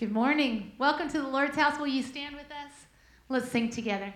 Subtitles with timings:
[0.00, 0.72] Good morning.
[0.76, 1.78] Welcome to the Lord's house.
[1.78, 2.72] Will you stand with us?
[3.28, 4.12] Let's sing together.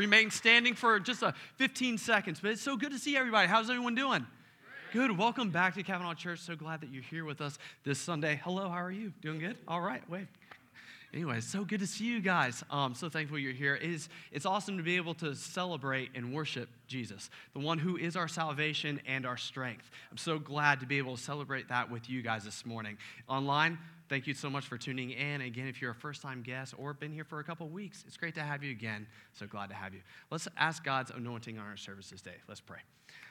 [0.00, 2.40] Remain standing for just a 15 seconds.
[2.40, 3.46] But it's so good to see everybody.
[3.46, 4.26] How's everyone doing?
[4.94, 5.18] Good.
[5.18, 6.38] Welcome back to Cavanaugh Church.
[6.38, 8.40] So glad that you're here with us this Sunday.
[8.42, 8.70] Hello.
[8.70, 9.12] How are you?
[9.20, 9.58] Doing good?
[9.68, 10.00] All right.
[10.08, 10.26] Wait.
[11.12, 12.64] Anyway, so good to see you guys.
[12.70, 13.74] Um, so thankful you're here.
[13.74, 17.98] It is, it's awesome to be able to celebrate and worship Jesus, the one who
[17.98, 19.90] is our salvation and our strength.
[20.10, 22.96] I'm so glad to be able to celebrate that with you guys this morning.
[23.28, 23.76] Online,
[24.10, 25.40] thank you so much for tuning in.
[25.40, 28.16] Again, if you're a first time guest or been here for a couple weeks, it's
[28.16, 29.06] great to have you again.
[29.32, 30.00] So glad to have you.
[30.30, 32.34] Let's ask God's anointing on our service this day.
[32.48, 32.80] Let's pray.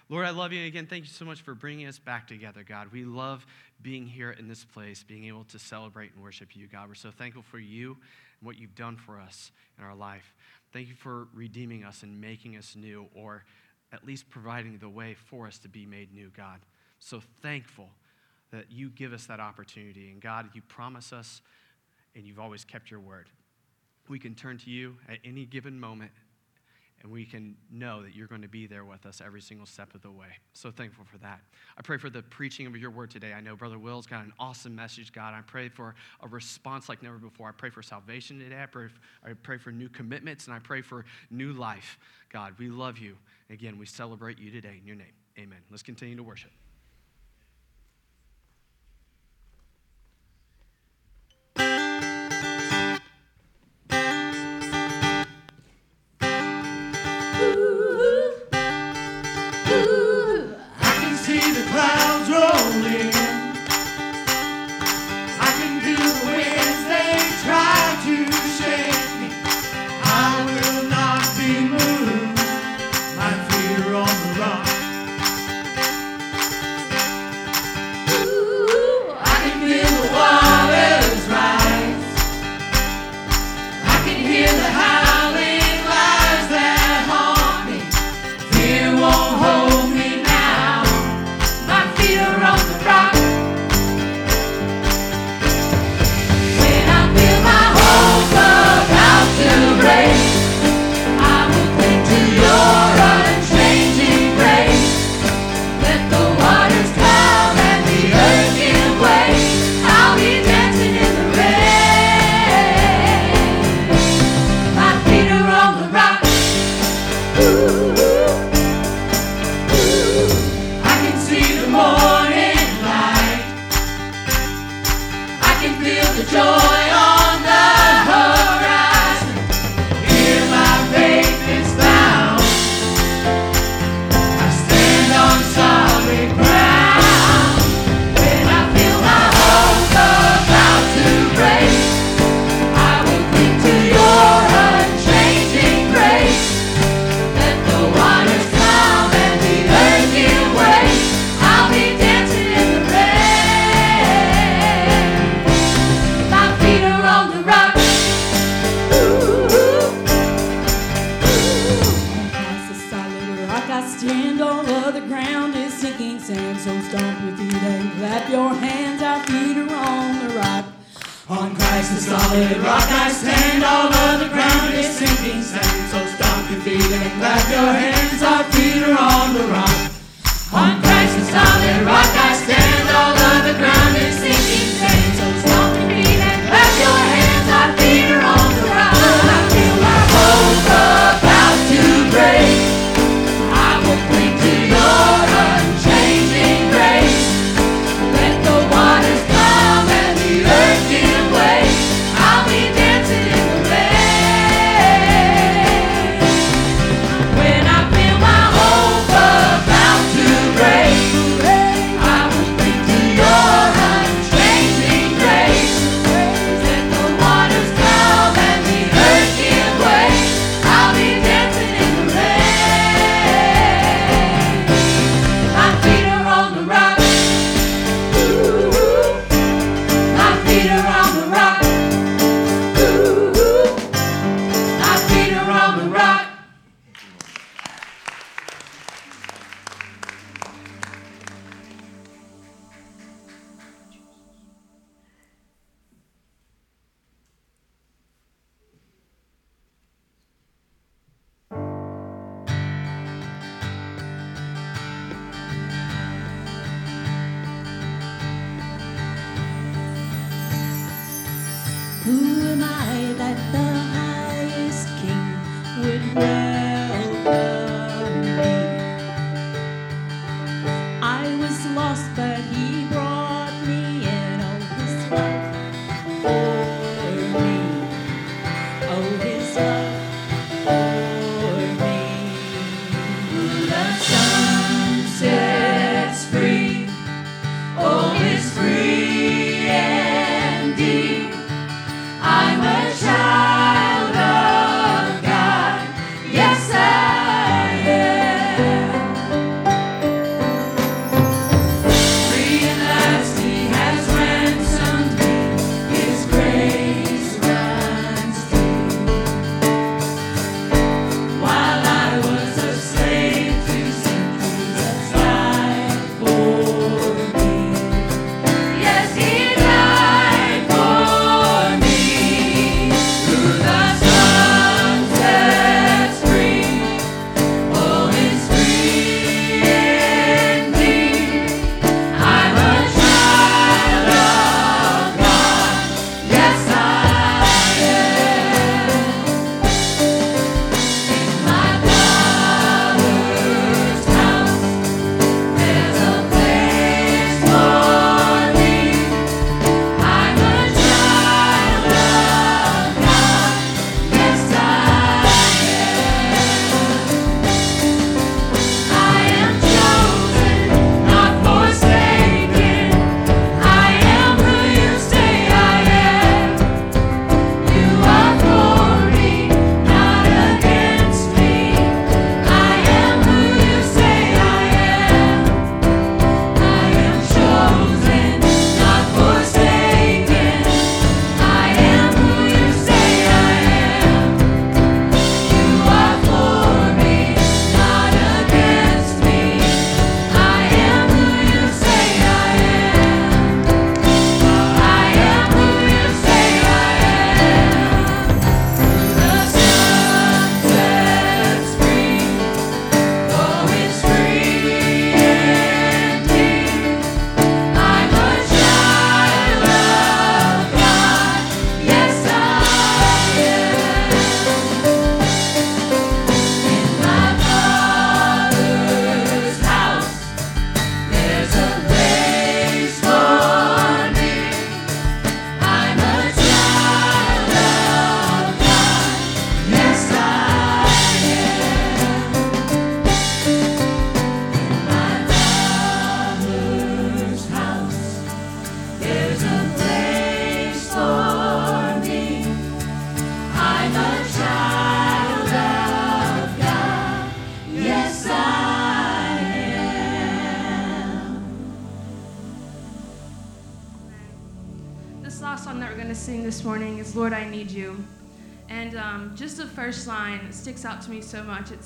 [0.07, 0.59] Lord, I love you.
[0.59, 2.91] And again, thank you so much for bringing us back together, God.
[2.91, 3.45] We love
[3.81, 6.87] being here in this place, being able to celebrate and worship you, God.
[6.87, 7.97] We're so thankful for you
[8.39, 10.33] and what you've done for us in our life.
[10.71, 13.43] Thank you for redeeming us and making us new, or
[13.91, 16.59] at least providing the way for us to be made new, God.
[16.99, 17.89] So thankful
[18.51, 20.09] that you give us that opportunity.
[20.11, 21.41] And God, you promise us,
[22.15, 23.29] and you've always kept your word.
[24.07, 26.11] We can turn to you at any given moment
[27.01, 29.95] and we can know that you're going to be there with us every single step
[29.95, 30.27] of the way.
[30.53, 31.39] So thankful for that.
[31.77, 33.33] I pray for the preaching of your word today.
[33.33, 35.33] I know Brother Will's got an awesome message, God.
[35.33, 37.47] I pray for a response like never before.
[37.47, 38.61] I pray for salvation today.
[38.61, 38.87] I pray,
[39.23, 41.97] I pray for new commitments, and I pray for new life.
[42.29, 43.15] God, we love you.
[43.49, 45.07] Again, we celebrate you today in your name.
[45.37, 45.59] Amen.
[45.71, 46.51] Let's continue to worship.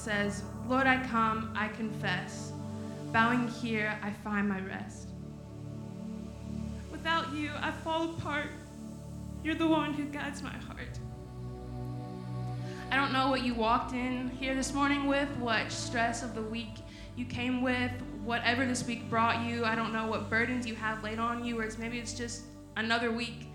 [0.04, 2.52] Says, Lord, I come, I confess.
[3.14, 5.08] Bowing here, I find my rest.
[6.92, 8.48] Without you, I fall apart.
[9.46, 11.00] You're the one who guides my heart.
[12.92, 16.42] I don't know what you walked in here this morning with, what stress of the
[16.42, 16.80] week
[17.16, 17.92] you came with,
[18.26, 19.64] whatever this week brought you.
[19.64, 22.44] I don't know what burdens you have laid on you, or it's maybe it's just
[22.76, 23.48] another week.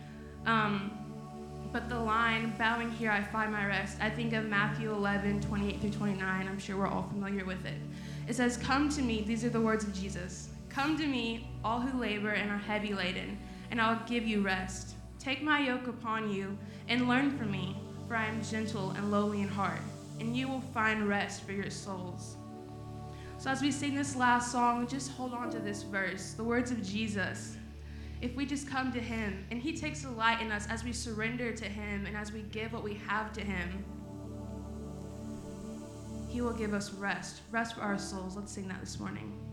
[0.46, 0.97] Um,
[1.72, 5.80] but the line, bowing here, I find my rest, I think of Matthew 11, 28
[5.80, 6.48] through 29.
[6.48, 7.78] I'm sure we're all familiar with it.
[8.26, 10.48] It says, Come to me, these are the words of Jesus.
[10.70, 13.38] Come to me, all who labor and are heavy laden,
[13.70, 14.94] and I'll give you rest.
[15.18, 16.56] Take my yoke upon you
[16.88, 19.80] and learn from me, for I am gentle and lowly in heart,
[20.20, 22.36] and you will find rest for your souls.
[23.36, 26.70] So, as we sing this last song, just hold on to this verse, the words
[26.70, 27.57] of Jesus
[28.20, 31.52] if we just come to Him and He takes delight in us as we surrender
[31.52, 33.84] to Him and as we give what we have to Him,
[36.28, 38.36] He will give us rest, rest for our souls.
[38.36, 39.47] Let's sing that this morning.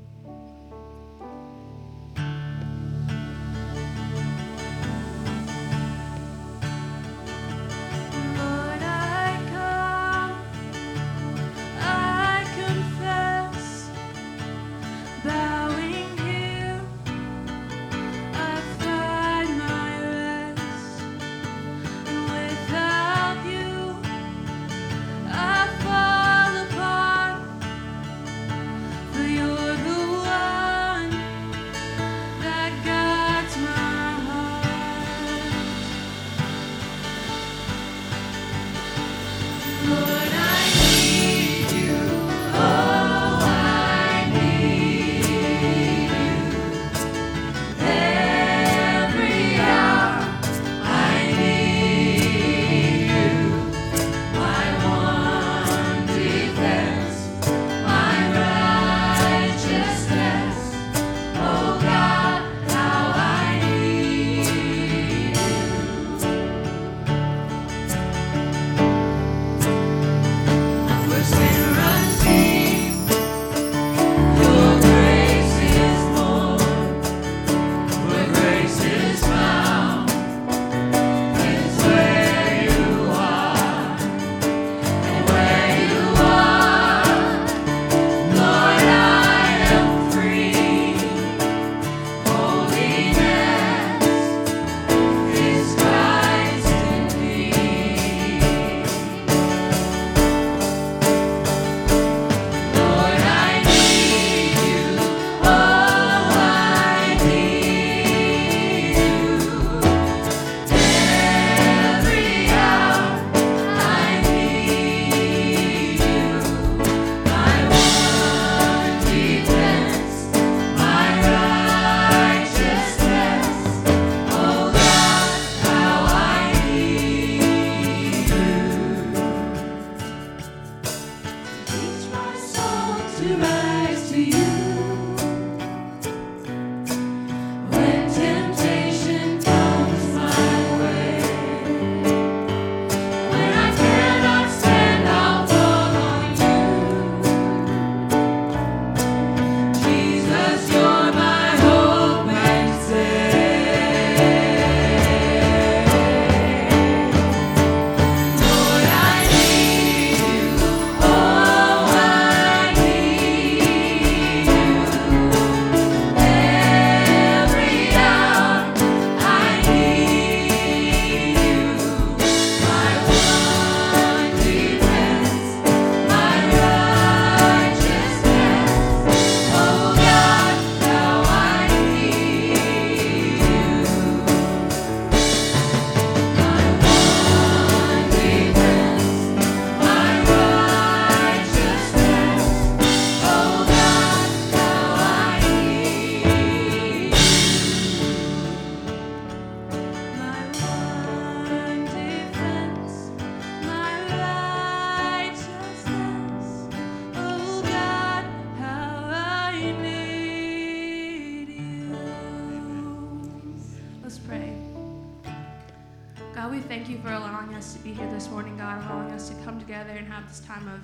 [219.97, 220.79] And have this time of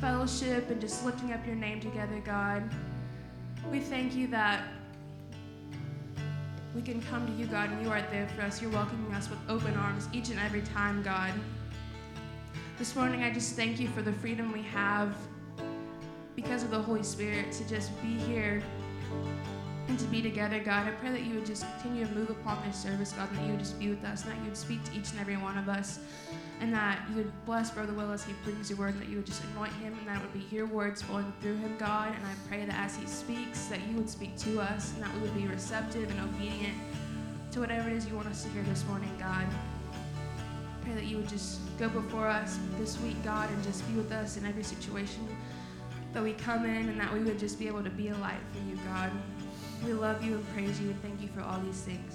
[0.00, 2.62] fellowship and just lifting up your name together, God.
[3.70, 4.64] We thank you that
[6.74, 8.62] we can come to you, God, and you are there for us.
[8.62, 11.32] You're welcoming us with open arms each and every time, God.
[12.78, 15.16] This morning, I just thank you for the freedom we have
[16.36, 18.62] because of the Holy Spirit to just be here
[19.88, 20.86] and to be together, God.
[20.86, 23.44] I pray that you would just continue to move upon this service, God, and that
[23.44, 25.36] you would just be with us, and that you would speak to each and every
[25.36, 25.98] one of us,
[26.60, 29.16] and that you would bless Brother Will as he brings your word, and that you
[29.16, 32.14] would just anoint him, and that it would be your words flowing through him, God.
[32.14, 35.14] And I pray that as he speaks, that you would speak to us, and that
[35.14, 36.76] we would be receptive and obedient
[37.52, 39.46] to whatever it is you want us to hear this morning, God.
[39.46, 43.94] I pray that you would just go before us this week, God, and just be
[43.94, 45.26] with us in every situation
[46.12, 48.40] that we come in, and that we would just be able to be a light
[48.52, 49.10] for you, God.
[49.84, 52.14] We love you and praise you and thank you for all these things.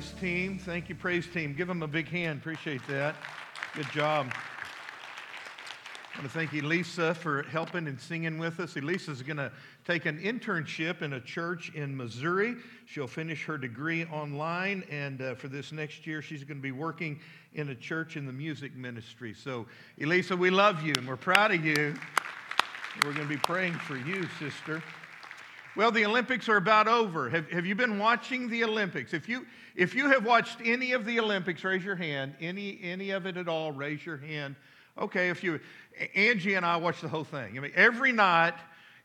[0.00, 0.58] Praise team.
[0.58, 1.52] Thank you, praise team.
[1.52, 2.40] Give them a big hand.
[2.40, 3.16] Appreciate that.
[3.74, 4.32] Good job.
[4.32, 8.76] I want to thank Elisa for helping and singing with us.
[8.76, 9.52] Elisa is going to
[9.86, 12.56] take an internship in a church in Missouri.
[12.86, 16.72] She'll finish her degree online, and uh, for this next year, she's going to be
[16.72, 17.20] working
[17.52, 19.34] in a church in the music ministry.
[19.34, 19.66] So,
[20.00, 21.94] Elisa, we love you and we're proud of you.
[23.04, 24.82] We're going to be praying for you, sister.
[25.76, 27.30] Well, the Olympics are about over.
[27.30, 29.14] Have, have you been watching the Olympics?
[29.14, 32.34] If you, if you have watched any of the Olympics, raise your hand.
[32.40, 34.56] Any, any of it at all, raise your hand.
[34.98, 35.60] Okay, if you,
[36.14, 37.56] Angie and I watched the whole thing.
[37.56, 38.54] I mean, every night,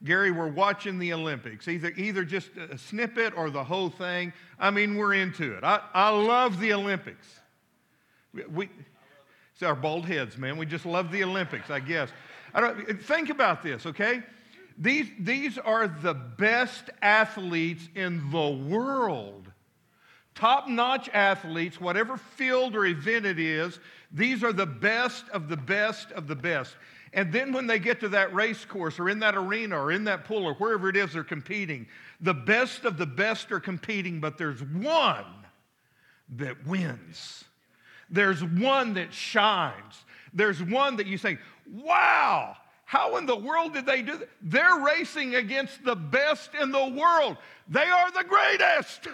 [0.04, 4.34] Gary, we're watching the Olympics, either, either just a snippet or the whole thing.
[4.60, 5.64] I mean, we're into it.
[5.64, 7.40] I, I love the Olympics.
[8.34, 8.70] We, we
[9.54, 10.58] it's our bald heads, man.
[10.58, 12.10] We just love the Olympics, I guess.
[12.54, 14.22] I don't, think about this, okay?
[14.78, 19.50] These, these are the best athletes in the world.
[20.34, 23.80] Top notch athletes, whatever field or event it is,
[24.12, 26.76] these are the best of the best of the best.
[27.14, 30.04] And then when they get to that race course or in that arena or in
[30.04, 31.88] that pool or wherever it is they're competing,
[32.20, 35.26] the best of the best are competing, but there's one
[36.36, 37.46] that wins.
[38.10, 40.04] There's one that shines.
[40.34, 41.38] There's one that you say,
[41.72, 42.58] wow,
[42.96, 44.30] how in the world did they do that?
[44.42, 47.36] They're racing against the best in the world.
[47.68, 49.10] They are the greatest.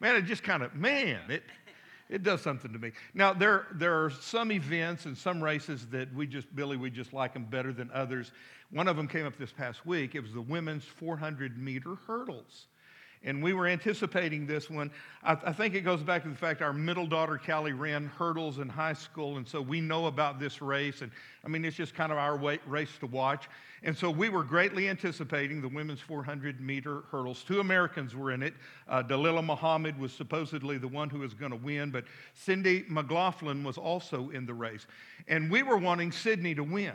[0.00, 1.42] Man, it just kind of, man, it,
[2.10, 2.92] it does something to me.
[3.14, 7.14] Now, there, there are some events and some races that we just, Billy, we just
[7.14, 8.32] like them better than others.
[8.70, 10.14] One of them came up this past week.
[10.14, 12.66] It was the women's 400 meter hurdles.
[13.24, 14.90] And we were anticipating this one.
[15.22, 18.58] I, I, think it goes back to the fact our middle daughter, Callie, ran hurdles
[18.58, 19.36] in high school.
[19.36, 21.02] And so we know about this race.
[21.02, 21.10] And
[21.44, 23.48] I mean, it's just kind of our way, race to watch.
[23.82, 27.44] And so we were greatly anticipating the women's 400 meter hurdles.
[27.44, 28.54] Two Americans were in it.
[28.88, 33.62] Uh, Dalilah Muhammad was supposedly the one who was going to win, but Sydney McLaughlin
[33.62, 34.86] was also in the race.
[35.28, 36.94] And we were wanting Sydney to win.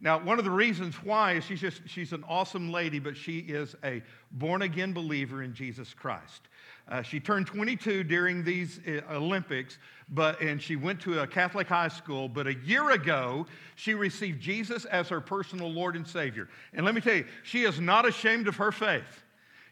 [0.00, 3.38] Now, one of the reasons why is she's just she's an awesome lady, but she
[3.38, 6.48] is a born again believer in Jesus Christ.
[6.88, 9.78] Uh, she turned 22 during these uh, Olympics,
[10.10, 12.28] but and she went to a Catholic high school.
[12.28, 16.48] But a year ago, she received Jesus as her personal Lord and Savior.
[16.74, 19.22] And let me tell you, she is not ashamed of her faith.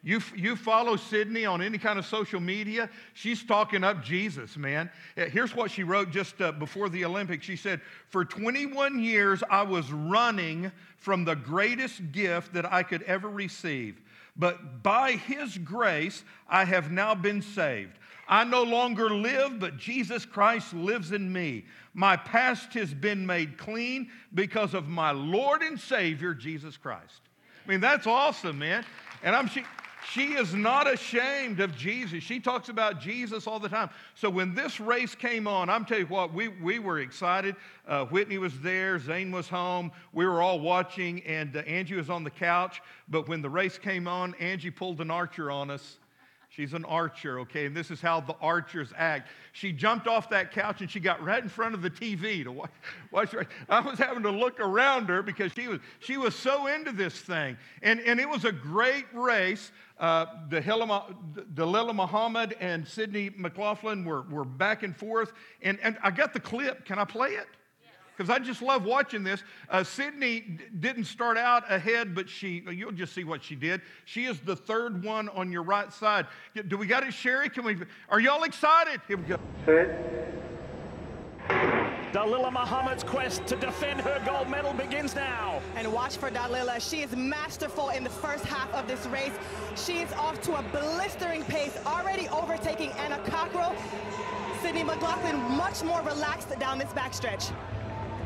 [0.05, 4.91] You, you follow Sydney on any kind of social media, she's talking up Jesus, man.
[5.17, 7.47] Here's what she wrote just uh, before the Olympics.
[7.47, 13.03] She said, For 21 years, I was running from the greatest gift that I could
[13.05, 14.03] ever receive.
[14.37, 17.93] But by his grace, I have now been saved.
[18.29, 21.65] I no longer live, but Jesus Christ lives in me.
[21.95, 27.21] My past has been made clean because of my Lord and Savior, Jesus Christ.
[27.65, 28.85] I mean, that's awesome, man.
[29.23, 29.65] And I'm she,
[30.11, 32.23] she is not ashamed of Jesus.
[32.23, 33.91] She talks about Jesus all the time.
[34.15, 37.57] So when this race came on, I'm telling you what, we, we were excited.
[37.87, 39.91] Uh, Whitney was there, Zane was home.
[40.13, 42.83] We were all watching, and uh, Angie was on the couch.
[43.09, 45.99] But when the race came on, Angie pulled an archer on us.
[46.55, 47.67] She's an archer, okay?
[47.67, 49.29] And this is how the archers act.
[49.53, 52.53] She jumped off that couch and she got right in front of the TV to
[53.11, 53.35] watch.
[53.69, 57.15] I was having to look around her because she was, she was so into this
[57.15, 57.57] thing.
[57.83, 59.73] And, and it was a great race.
[59.99, 65.33] Uh, Dalilah Muhammad and Sydney McLaughlin were, were back and forth.
[65.61, 66.85] And, and I got the clip.
[66.85, 67.49] Can I play it?
[68.17, 69.43] Because I just love watching this.
[69.69, 73.81] Uh, Sydney d- didn't start out ahead, but she, you'll just see what she did.
[74.05, 76.27] She is the third one on your right side.
[76.69, 77.49] Do we got it, Sherry?
[77.49, 77.77] Can we,
[78.09, 79.01] are y'all excited?
[79.09, 79.39] Here we go.
[79.67, 80.25] Set.
[82.15, 85.61] Dalilah Muhammad's quest to defend her gold medal begins now.
[85.75, 86.81] And watch for Dalilah.
[86.89, 89.33] She is masterful in the first half of this race.
[89.75, 93.75] She is off to a blistering pace, already overtaking Anna Cockrell.
[94.63, 97.53] Sydney McLaughlin much more relaxed down this backstretch.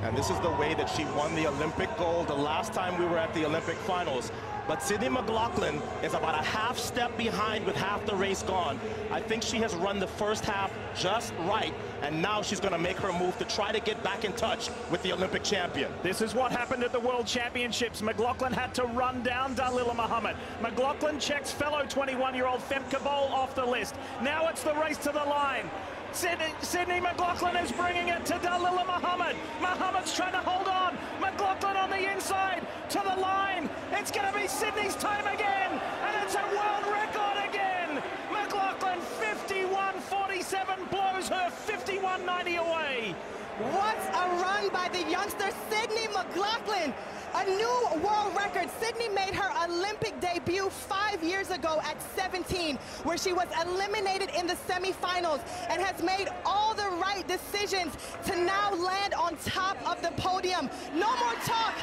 [0.03, 3.05] And this is the way that she won the Olympic gold the last time we
[3.05, 4.31] were at the Olympic finals.
[4.69, 8.79] But Sydney McLaughlin is about a half step behind with half the race gone.
[9.11, 12.79] I think she has run the first half just right, and now she's going to
[12.79, 15.91] make her move to try to get back in touch with the Olympic champion.
[16.03, 18.03] This is what happened at the World Championships.
[18.03, 20.37] McLaughlin had to run down Dalilah Muhammad.
[20.61, 23.95] McLaughlin checks fellow 21-year-old Femke Bol off the list.
[24.23, 25.69] Now it's the race to the line.
[26.12, 29.37] Sydney, Sydney McLaughlin is bringing it to Dalilah Muhammad.
[29.61, 30.99] Muhammad's trying to hold on.
[31.21, 33.68] McLaughlin on the inside to the line.
[33.92, 38.03] It's going to be Sydney's time again, and it's a world record again.
[38.33, 43.14] McLaughlin 51.47 blows her 51.90 away.
[43.59, 46.94] What a run by the youngster Sydney McLaughlin.
[47.35, 48.69] A new world record.
[48.81, 54.47] Sydney made her Olympic debut five years ago at 17, where she was eliminated in
[54.47, 60.01] the semifinals and has made all the right decisions to now land on top of
[60.03, 60.71] the podium.
[60.95, 61.75] No more talk.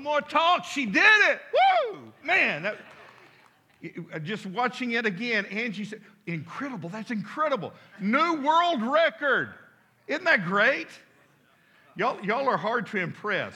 [0.00, 0.64] More talk.
[0.64, 1.40] She did it.
[1.92, 2.12] Woo!
[2.22, 2.76] Man, that,
[4.12, 6.88] uh, just watching it again, Angie said, incredible.
[6.88, 7.72] That's incredible.
[8.00, 9.54] New world record.
[10.06, 10.88] Isn't that great?
[11.96, 13.54] Y'all, y'all are hard to impress.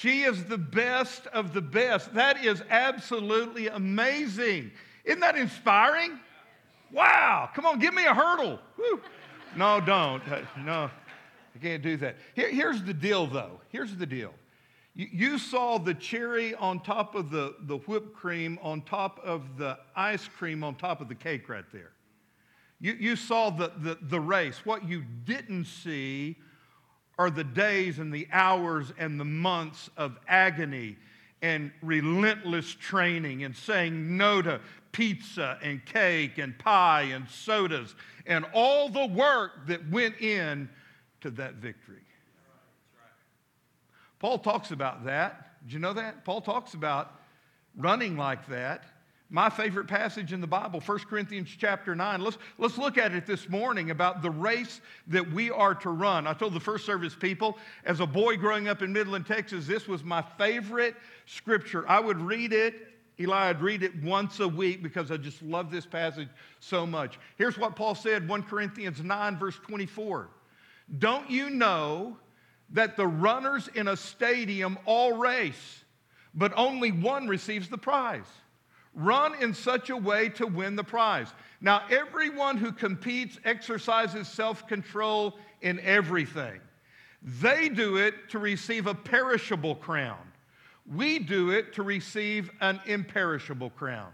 [0.00, 2.14] She is the best of the best.
[2.14, 4.70] That is absolutely amazing.
[5.04, 6.18] Isn't that inspiring?
[6.90, 7.50] Wow.
[7.54, 8.58] Come on, give me a hurdle.
[8.78, 9.02] Woo.
[9.56, 10.26] No, don't.
[10.26, 10.90] Uh, no,
[11.54, 12.16] I can't do that.
[12.34, 13.60] Here, here's the deal, though.
[13.68, 14.32] Here's the deal.
[14.94, 19.58] You, you saw the cherry on top of the, the whipped cream, on top of
[19.58, 21.92] the ice cream, on top of the cake right there.
[22.80, 24.64] You, you saw the, the, the race.
[24.64, 26.38] What you didn't see
[27.20, 30.96] are the days and the hours and the months of agony
[31.42, 34.58] and relentless training and saying no to
[34.90, 40.66] pizza and cake and pie and sodas and all the work that went in
[41.20, 42.00] to that victory.
[44.18, 45.60] Paul talks about that.
[45.64, 46.24] Did you know that?
[46.24, 47.20] Paul talks about
[47.76, 48.84] running like that
[49.30, 52.20] my favorite passage in the Bible, 1 Corinthians chapter 9.
[52.20, 56.26] Let's, let's look at it this morning about the race that we are to run.
[56.26, 59.86] I told the first service people, as a boy growing up in Midland, Texas, this
[59.86, 61.88] was my favorite scripture.
[61.88, 62.88] I would read it,
[63.20, 67.20] Eli, I'd read it once a week because I just love this passage so much.
[67.36, 70.28] Here's what Paul said 1 Corinthians 9, verse 24.
[70.98, 72.16] Don't you know
[72.70, 75.84] that the runners in a stadium all race,
[76.34, 78.26] but only one receives the prize?
[78.94, 81.28] Run in such a way to win the prize.
[81.60, 86.60] Now, everyone who competes exercises self control in everything.
[87.22, 90.18] They do it to receive a perishable crown.
[90.92, 94.10] We do it to receive an imperishable crown.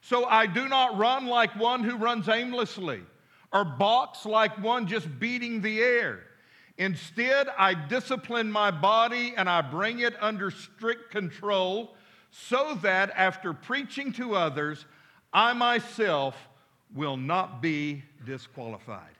[0.00, 3.02] So I do not run like one who runs aimlessly
[3.52, 6.20] or box like one just beating the air.
[6.78, 11.95] Instead, I discipline my body and I bring it under strict control
[12.44, 14.84] so that after preaching to others,
[15.32, 16.36] I myself
[16.94, 19.14] will not be disqualified.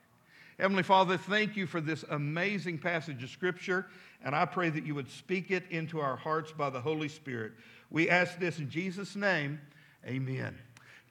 [0.58, 3.86] Heavenly Father, thank you for this amazing passage of Scripture,
[4.24, 7.52] and I pray that you would speak it into our hearts by the Holy Spirit.
[7.90, 9.60] We ask this in Jesus' name,
[10.06, 10.56] amen.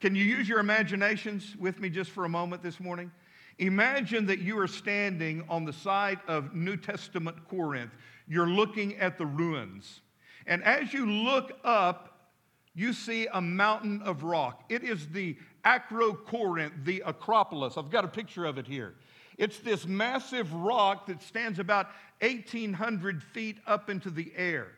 [0.00, 3.10] Can you use your imaginations with me just for a moment this morning?
[3.58, 7.92] Imagine that you are standing on the site of New Testament Corinth.
[8.28, 10.00] You're looking at the ruins.
[10.46, 12.30] And as you look up,
[12.74, 14.64] you see a mountain of rock.
[14.68, 17.76] It is the Acrocorinth, the Acropolis.
[17.76, 18.94] I've got a picture of it here.
[19.38, 21.88] It's this massive rock that stands about
[22.20, 24.68] 1,800 feet up into the air.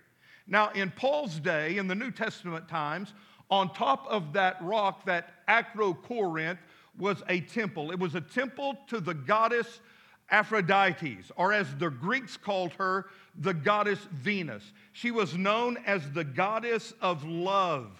[0.47, 3.13] Now, in Paul's day, in the New Testament times,
[3.51, 6.59] on top of that rock, that Acrocorinth,
[6.99, 7.93] was a temple.
[7.93, 9.81] It was a temple to the goddess
[10.31, 14.73] Aphrodite, or as the Greeks called her, the goddess Venus.
[14.93, 17.99] She was known as the goddess of love.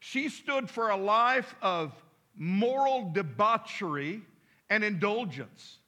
[0.00, 1.92] She stood for a life of
[2.36, 4.20] moral debauchery
[4.68, 5.78] and indulgence.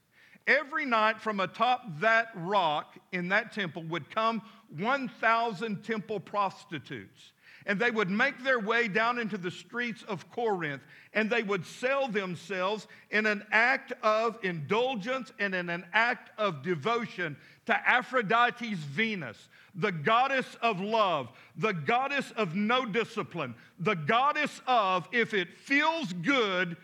[0.46, 4.40] Every night from atop that rock in that temple would come
[4.70, 7.32] 1,000 temple prostitutes
[7.66, 11.66] and they would make their way down into the streets of Corinth and they would
[11.66, 18.78] sell themselves in an act of indulgence and in an act of devotion to Aphrodite's
[18.78, 25.58] Venus, the goddess of love, the goddess of no discipline, the goddess of if it
[25.58, 26.76] feels good,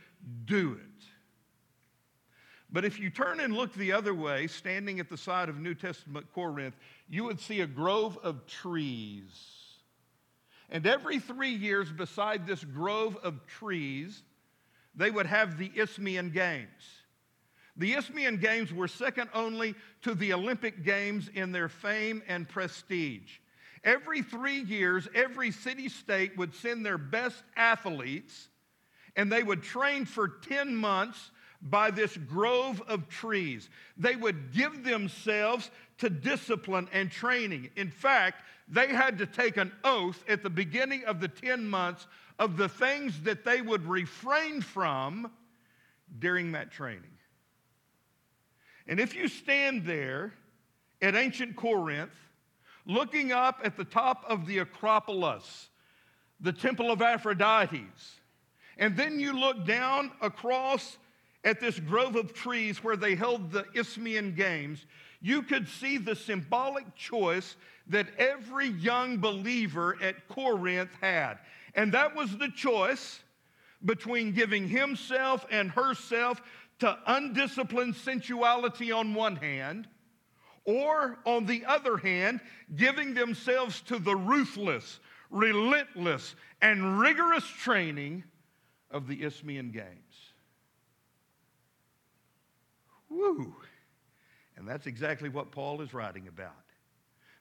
[0.44, 1.04] do it.
[2.72, 5.74] But if you turn and look the other way, standing at the side of New
[5.74, 6.74] Testament Corinth,
[7.08, 9.61] you would see a grove of trees.
[10.72, 14.22] And every three years, beside this grove of trees,
[14.94, 16.68] they would have the Isthmian Games.
[17.76, 23.38] The Isthmian Games were second only to the Olympic Games in their fame and prestige.
[23.84, 28.48] Every three years, every city state would send their best athletes,
[29.14, 31.30] and they would train for 10 months
[31.60, 33.68] by this grove of trees.
[33.98, 37.70] They would give themselves to discipline and training.
[37.76, 42.06] In fact, they had to take an oath at the beginning of the 10 months
[42.38, 45.30] of the things that they would refrain from
[46.18, 47.02] during that training.
[48.86, 50.32] And if you stand there
[51.00, 52.14] at ancient Corinth,
[52.86, 55.68] looking up at the top of the Acropolis,
[56.40, 58.16] the Temple of Aphrodites,
[58.78, 60.98] and then you look down across
[61.44, 64.86] at this grove of trees where they held the Isthmian Games,
[65.20, 67.56] you could see the symbolic choice
[67.92, 71.38] that every young believer at Corinth had.
[71.74, 73.20] And that was the choice
[73.84, 76.42] between giving himself and herself
[76.80, 79.88] to undisciplined sensuality on one hand,
[80.64, 82.40] or on the other hand,
[82.76, 84.98] giving themselves to the ruthless,
[85.30, 88.24] relentless, and rigorous training
[88.90, 89.86] of the Isthmian Games.
[93.08, 93.54] Woo!
[94.56, 96.61] And that's exactly what Paul is writing about.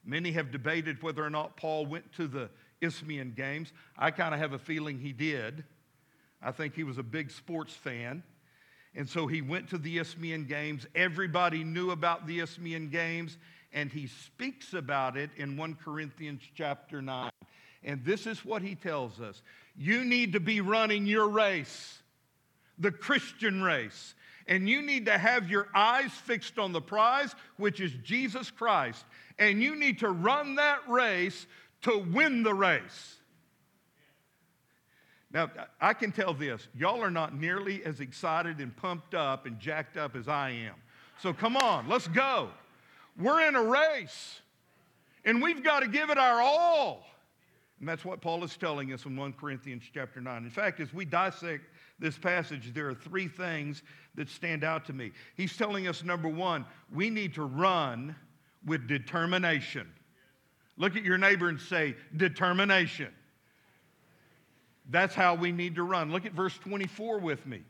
[0.04, 2.50] Many have debated whether or not Paul went to the
[2.82, 3.72] Isthmian Games.
[3.98, 5.64] I kind of have a feeling he did.
[6.42, 8.24] I think he was a big sports fan.
[8.96, 10.86] And so he went to the Isthmian Games.
[10.96, 13.38] Everybody knew about the Isthmian Games,
[13.72, 17.32] and he speaks about it in 1 Corinthians chapter 9.
[17.84, 19.42] And this is what he tells us
[19.76, 22.02] You need to be running your race,
[22.78, 24.16] the Christian race.
[24.48, 29.06] And you need to have your eyes fixed on the prize, which is Jesus Christ.
[29.41, 31.47] And you need to run that race
[31.82, 33.17] to win the race.
[35.34, 35.49] Now,
[35.80, 39.97] I can tell this y'all are not nearly as excited and pumped up and jacked
[39.97, 40.75] up as I am.
[41.23, 42.49] So come on, let's go.
[43.19, 44.41] We're in a race,
[45.25, 47.04] and we've got to give it our all.
[47.80, 50.43] And that's what Paul is telling us in 1 Corinthians chapter 9.
[50.43, 51.63] In fact, as we dissect
[51.97, 53.82] this passage, there are three things
[54.13, 55.12] that stand out to me.
[55.36, 58.15] He's telling us number one, we need to run
[58.65, 59.88] with determination.
[60.78, 63.10] Look at your neighbor and say, determination.
[64.89, 66.12] That's how we need to run.
[66.12, 67.62] Look at verse 24 with me.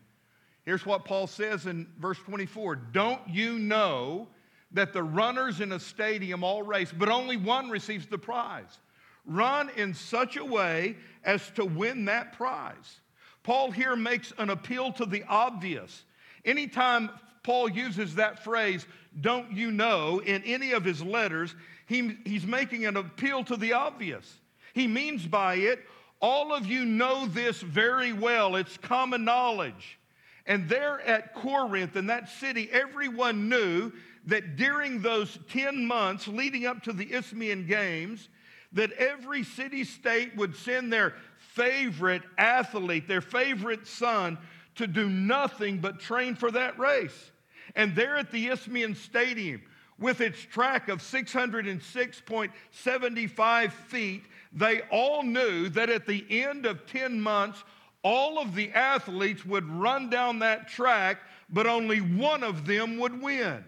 [0.66, 4.28] Here's what Paul says in verse 24 Don't you know
[4.72, 8.80] that the runners in a stadium all race, but only one receives the prize?
[9.26, 13.02] Run in such a way as to win that prize.
[13.44, 16.04] Paul here makes an appeal to the obvious.
[16.46, 17.10] Anytime
[17.44, 18.86] Paul uses that phrase,
[19.20, 21.54] don't you know, in any of his letters,
[21.86, 24.40] he, he's making an appeal to the obvious.
[24.74, 25.80] He means by it,
[26.22, 28.56] all of you know this very well.
[28.56, 30.00] It's common knowledge.
[30.46, 33.92] And there at Corinth, in that city, everyone knew
[34.28, 38.30] that during those 10 months leading up to the Isthmian Games,
[38.74, 44.38] that every city state would send their favorite athlete, their favorite son,
[44.76, 47.32] to do nothing but train for that race.
[47.76, 49.62] And there at the Isthmian Stadium,
[49.98, 57.22] with its track of 606.75 feet, they all knew that at the end of 10
[57.22, 57.64] months,
[58.04, 63.22] all of the athletes would run down that track, but only one of them would
[63.22, 63.64] win.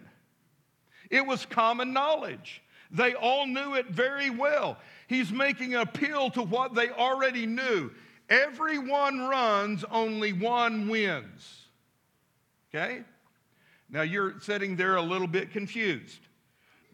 [1.10, 2.62] It was common knowledge.
[2.90, 4.78] They all knew it very well.
[5.08, 7.92] He's making an appeal to what they already knew.
[8.30, 11.68] Everyone runs, only one wins.
[12.74, 13.04] Okay?
[13.94, 16.20] Now you're sitting there a little bit confused.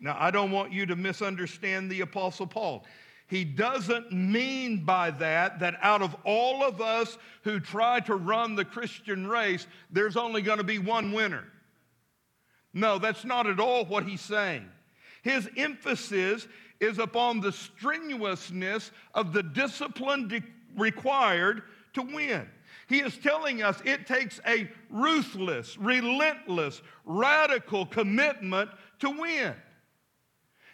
[0.01, 2.85] Now, I don't want you to misunderstand the Apostle Paul.
[3.27, 8.55] He doesn't mean by that that out of all of us who try to run
[8.55, 11.45] the Christian race, there's only going to be one winner.
[12.73, 14.67] No, that's not at all what he's saying.
[15.21, 16.47] His emphasis
[16.81, 20.43] is upon the strenuousness of the discipline de-
[20.75, 22.47] required to win.
[22.89, 29.53] He is telling us it takes a ruthless, relentless, radical commitment to win.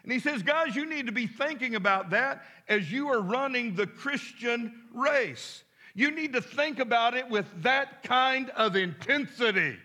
[0.03, 3.75] And he says, guys, you need to be thinking about that as you are running
[3.75, 5.63] the Christian race.
[5.93, 9.75] You need to think about it with that kind of intensity.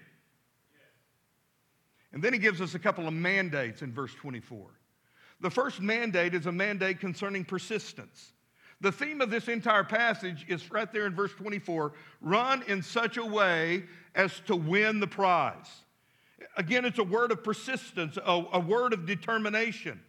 [2.12, 4.68] And then he gives us a couple of mandates in verse 24.
[5.40, 8.34] The first mandate is a mandate concerning persistence.
[8.80, 13.16] The theme of this entire passage is right there in verse 24 run in such
[13.18, 15.68] a way as to win the prize.
[16.56, 20.00] Again, it's a word of persistence, a, a word of determination.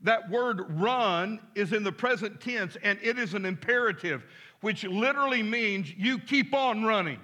[0.00, 4.24] That word run is in the present tense and it is an imperative,
[4.60, 7.20] which literally means you keep on running.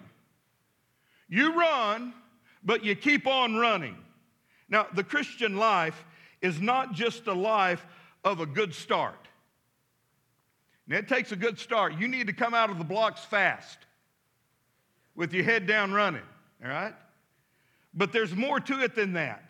[1.29, 2.13] You run,
[2.65, 3.97] but you keep on running.
[4.69, 6.05] Now, the Christian life
[6.43, 7.87] is not just a life
[8.25, 9.29] of a good start.
[10.91, 11.97] And it takes a good start.
[11.99, 13.79] You need to come out of the blocks fast
[15.15, 16.27] with your head down running,
[16.63, 16.95] all right?
[17.95, 19.49] But there's more to it than that.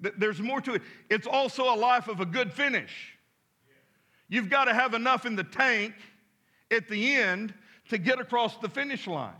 [0.00, 0.82] There's more to it.
[1.08, 3.16] It's also a life of a good finish.
[4.28, 5.94] You've got to have enough in the tank
[6.72, 7.54] at the end
[7.90, 9.32] to get across the finish line.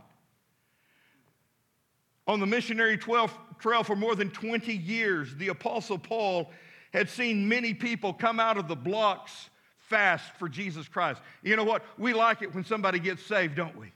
[2.25, 6.51] On the missionary 12, trail for more than 20 years, the Apostle Paul
[6.93, 9.49] had seen many people come out of the blocks
[9.87, 11.21] fast for Jesus Christ.
[11.43, 11.83] You know what?
[11.97, 13.91] We like it when somebody gets saved, don't we?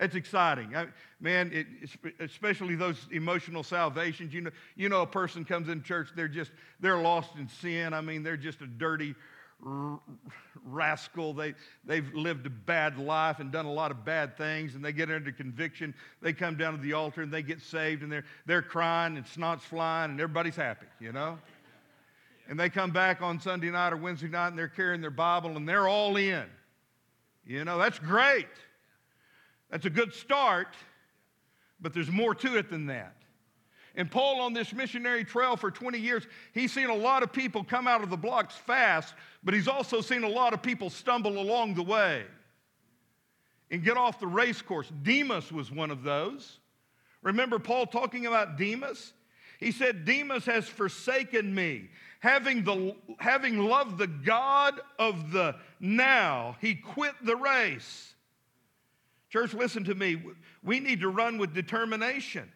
[0.00, 0.76] It's exciting.
[0.76, 0.86] I,
[1.20, 1.66] man, it,
[2.20, 4.32] especially those emotional salvations.
[4.32, 7.92] You know, you know, a person comes in church, they're just, they're lost in sin.
[7.92, 9.16] I mean, they're just a dirty
[9.66, 9.98] r-
[10.64, 11.32] rascal.
[11.32, 14.92] They, they've lived a bad life and done a lot of bad things, and they
[14.92, 15.94] get under conviction.
[16.22, 19.26] They come down to the altar and they get saved, and they're, they're crying and
[19.26, 21.38] snot's flying, and everybody's happy, you know?
[22.48, 25.56] And they come back on Sunday night or Wednesday night, and they're carrying their Bible,
[25.56, 26.46] and they're all in.
[27.44, 28.48] You know, that's great.
[29.70, 30.74] That's a good start,
[31.80, 33.14] but there's more to it than that.
[33.94, 37.64] And Paul, on this missionary trail for 20 years, he's seen a lot of people
[37.64, 41.38] come out of the blocks fast, but he's also seen a lot of people stumble
[41.38, 42.24] along the way
[43.70, 44.90] and get off the race course.
[45.02, 46.58] Demas was one of those.
[47.22, 49.12] Remember Paul talking about Demas?
[49.58, 51.88] He said, Demas has forsaken me.
[52.20, 58.14] Having, the, having loved the God of the now, he quit the race
[59.30, 60.20] Church, listen to me.
[60.62, 62.50] We need to run with determination.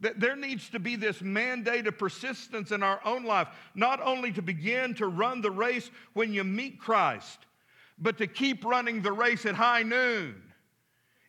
[0.00, 4.32] That There needs to be this mandate of persistence in our own life, not only
[4.32, 7.40] to begin to run the race when you meet Christ,
[7.98, 10.40] but to keep running the race at high noon,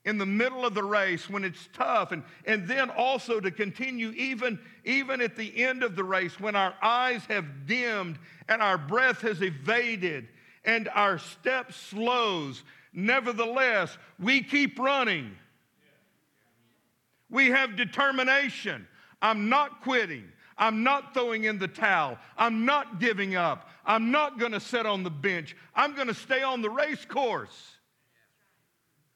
[0.06, 4.10] in the middle of the race when it's tough, and, and then also to continue
[4.12, 8.18] even, even at the end of the race when our eyes have dimmed
[8.50, 10.28] and our breath has evaded
[10.66, 15.32] and our step slows Nevertheless, we keep running.
[17.30, 18.88] We have determination.
[19.22, 20.26] I'm not quitting.
[20.58, 22.18] I'm not throwing in the towel.
[22.38, 23.70] I'm not giving up.
[23.86, 25.56] I'm not going to sit on the bench.
[25.74, 27.78] I'm going to stay on the race course.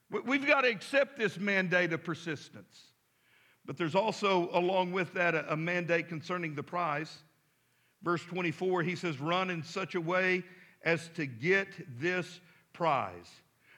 [0.09, 2.91] We've got to accept this mandate of persistence.
[3.65, 7.17] But there's also, along with that, a, mandate concerning the prize.
[8.03, 10.43] Verse 24, he says, Run in such a way
[10.83, 11.67] as to get
[11.99, 12.39] this
[12.73, 13.29] prize.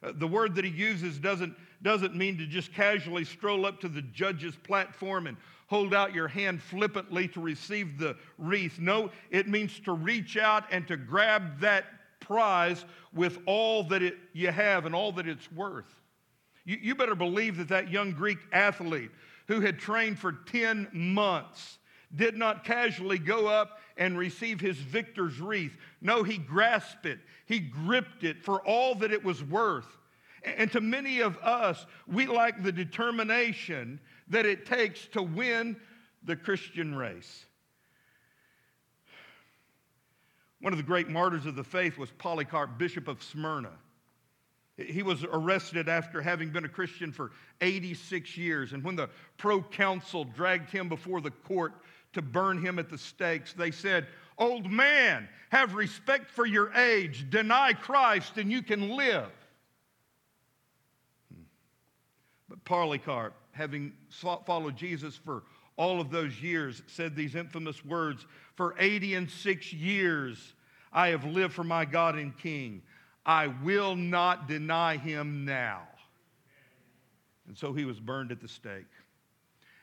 [0.04, 3.88] Uh, the word that he uses doesn't, doesn't mean to just casually stroll up to
[3.88, 8.80] the judge's platform and hold out your hand flippantly to receive the wreath.
[8.80, 11.86] No, it means to reach out and to grab that
[12.20, 16.02] prize with all that it, you have and all that it's worth.
[16.68, 19.09] You, you better believe that that young Greek athlete
[19.47, 21.80] who had trained for 10 months
[22.13, 25.76] did not casually go up and receive his victor's wreath.
[26.01, 29.88] No, he grasped it, he gripped it for all that it was worth.
[30.43, 35.78] And to many of us, we like the determination that it takes to win
[36.24, 37.45] the Christian race.
[40.59, 43.72] One of the great martyrs of the faith was Polycarp, Bishop of Smyrna.
[44.78, 48.74] He was arrested after having been a Christian for 86 years.
[48.74, 51.74] And when the proconsul dragged him before the court
[52.14, 54.06] to burn him at the stakes, they said,
[54.38, 59.32] Old man, have respect for your age, deny Christ, and you can live.
[61.34, 61.42] Hmm.
[62.48, 65.42] But Polycarp, having followed Jesus for
[65.76, 70.54] all of those years, said these infamous words For 80 and six years
[70.94, 72.84] I have lived for my God and King.
[73.28, 75.82] I will not deny him now.
[77.48, 78.88] And so he was burned at the stake.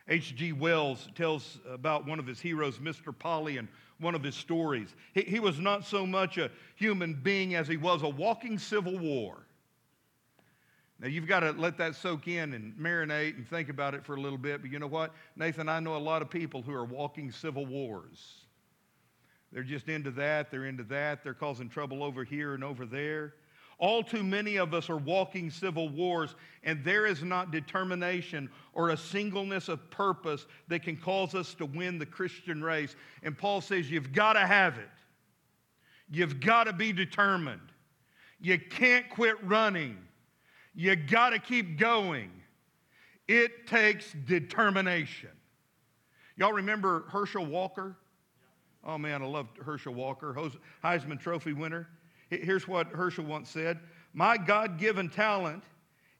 [0.08, 0.52] H.G.
[0.52, 3.16] Wells tells about one of his heroes, Mr.
[3.16, 3.68] Polly, in
[4.00, 4.94] one of his stories.
[5.12, 8.98] He, he was not so much a human being as he was a walking civil
[8.98, 9.46] war.
[11.00, 14.14] Now, you've got to let that soak in and marinate and think about it for
[14.14, 14.62] a little bit.
[14.62, 15.12] But you know what?
[15.36, 18.43] Nathan, I know a lot of people who are walking civil wars.
[19.54, 23.34] They're just into that, they're into that, they're causing trouble over here and over there.
[23.78, 26.34] All too many of us are walking civil wars,
[26.64, 31.66] and there is not determination or a singleness of purpose that can cause us to
[31.66, 32.96] win the Christian race.
[33.22, 34.90] And Paul says, You've got to have it.
[36.10, 37.60] You've got to be determined.
[38.40, 39.96] You can't quit running.
[40.74, 42.30] You got to keep going.
[43.28, 45.30] It takes determination.
[46.36, 47.96] Y'all remember Herschel Walker?
[48.84, 50.36] Oh man, I love Herschel Walker,
[50.82, 51.88] Heisman Trophy winner.
[52.30, 53.80] Here's what Herschel once said
[54.12, 55.64] My God given talent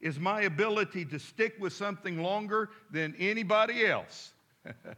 [0.01, 4.33] is my ability to stick with something longer than anybody else.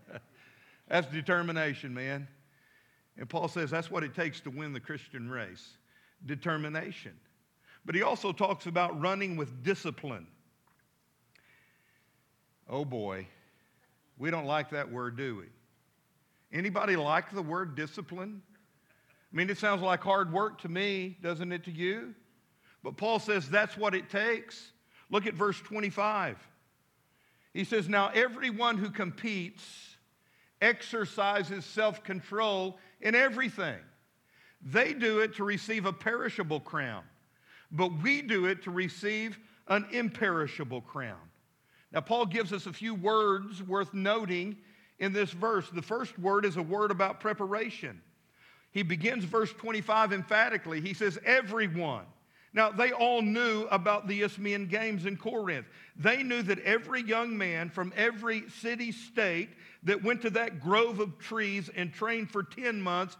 [0.88, 2.26] that's determination, man.
[3.16, 5.76] And Paul says that's what it takes to win the Christian race
[6.24, 7.12] determination.
[7.84, 10.26] But he also talks about running with discipline.
[12.68, 13.26] Oh boy,
[14.18, 15.44] we don't like that word, do we?
[16.52, 18.42] Anybody like the word discipline?
[19.32, 22.14] I mean, it sounds like hard work to me, doesn't it to you?
[22.82, 24.72] But Paul says that's what it takes.
[25.10, 26.38] Look at verse 25.
[27.52, 29.96] He says, Now everyone who competes
[30.60, 33.78] exercises self control in everything.
[34.62, 37.02] They do it to receive a perishable crown,
[37.70, 39.38] but we do it to receive
[39.68, 41.18] an imperishable crown.
[41.92, 44.56] Now, Paul gives us a few words worth noting
[44.98, 45.68] in this verse.
[45.70, 48.00] The first word is a word about preparation.
[48.70, 50.80] He begins verse 25 emphatically.
[50.80, 52.04] He says, Everyone.
[52.52, 55.66] Now, they all knew about the Isthmian Games in Corinth.
[55.94, 59.50] They knew that every young man from every city state
[59.82, 63.18] that went to that grove of trees and trained for 10 months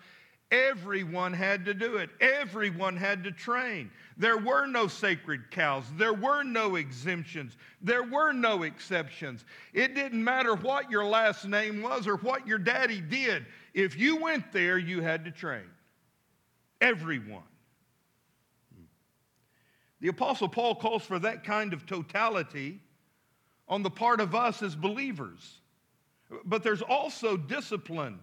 [0.53, 2.11] Everyone had to do it.
[2.21, 3.91] Everyone had to train.
[4.17, 5.85] There were no sacred cows.
[5.97, 7.57] There were no exemptions.
[7.83, 9.45] There were no exceptions.
[9.73, 13.45] It didn't matter what your last name was or what your daddy did.
[13.75, 15.69] If you went there, you had to train.
[16.81, 17.43] Everyone.
[20.01, 22.81] The Apostle Paul calls for that kind of totality
[23.69, 25.59] on the part of us as believers.
[26.45, 28.21] But there's also discipline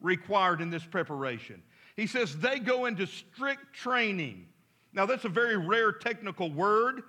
[0.00, 1.62] required in this preparation.
[1.96, 4.46] He says they go into strict training.
[4.92, 7.02] Now, that's a very rare technical word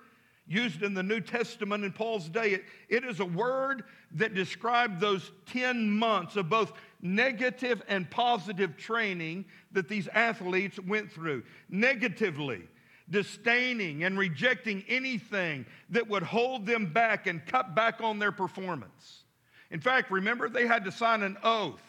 [0.46, 2.52] used in the New Testament in Paul's day.
[2.52, 8.76] It, it is a word that described those 10 months of both negative and positive
[8.76, 11.42] training that these athletes went through.
[11.68, 12.62] Negatively,
[13.08, 19.24] disdaining and rejecting anything that would hold them back and cut back on their performance.
[19.70, 21.82] In fact, remember, they had to sign an oath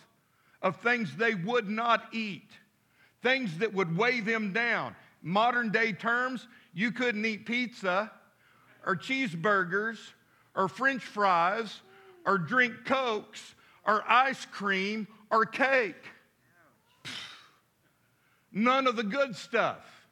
[0.64, 2.49] of things they would not eat,
[3.22, 4.95] things that would weigh them down.
[5.22, 8.11] Modern day terms, you couldn't eat pizza
[8.86, 9.97] or cheeseburgers
[10.55, 11.82] or french fries
[12.26, 13.55] or drink cokes
[13.86, 15.95] or ice cream or cake.
[18.51, 20.07] None of the good stuff.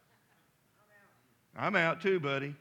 [1.56, 2.56] I'm out too, buddy.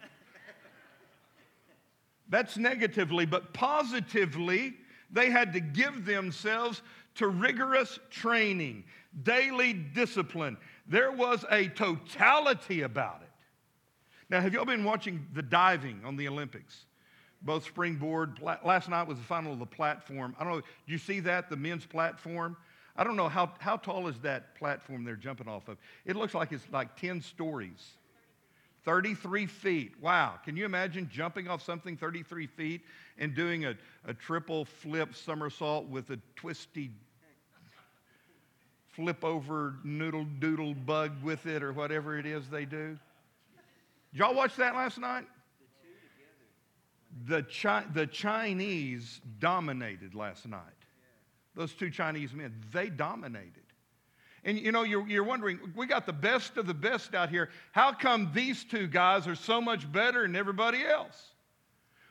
[2.29, 4.75] That's negatively, but positively,
[5.11, 6.83] they had to give themselves
[7.17, 8.85] to rigorous training,
[9.23, 10.57] daily discipline.
[10.87, 13.29] There was a totality about it.
[14.29, 16.87] Now, have y'all been watching the diving on the Olympics?
[17.43, 18.41] Both springboard.
[18.41, 20.37] Last night was the final of the platform.
[20.39, 20.61] I don't know.
[20.61, 22.57] Do you see that, the men's platform?
[22.97, 25.79] I don't know how, how tall is that platform they're jumping off of.
[26.05, 27.93] It looks like it's like 10 stories.
[28.85, 29.93] 33 feet.
[30.01, 30.35] Wow.
[30.45, 32.83] Can you imagine jumping off something 33 feet
[33.19, 33.75] and doing a,
[34.07, 36.91] a triple flip somersault with a twisty
[38.89, 42.99] flip over noodle doodle bug with it or whatever it is they do?
[44.13, 45.27] Did y'all watch that last night?
[47.27, 50.61] The, Chi- the Chinese dominated last night.
[51.55, 53.63] Those two Chinese men, they dominated.
[54.45, 57.51] And you know, you're, you're wondering, we got the best of the best out here.
[57.73, 61.29] How come these two guys are so much better than everybody else?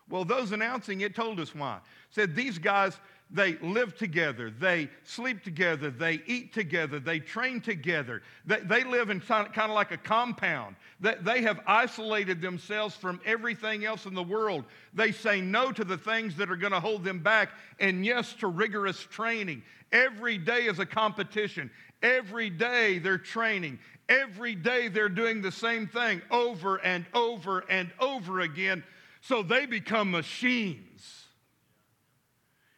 [0.09, 1.79] Well, those announcing it told us why.
[2.09, 2.99] Said these guys,
[3.31, 8.23] they live together, they sleep together, they eat together, they train together.
[8.47, 10.75] They, they live in kind of like a compound.
[10.99, 14.65] They, they have isolated themselves from everything else in the world.
[14.95, 17.49] They say no to the things that are going to hold them back,
[17.79, 19.61] and yes to rigorous training.
[19.91, 21.69] Every day is a competition.
[22.01, 23.79] Every day they're training.
[24.07, 28.83] Every day they're doing the same thing over and over and over again.
[29.21, 31.25] So they become machines.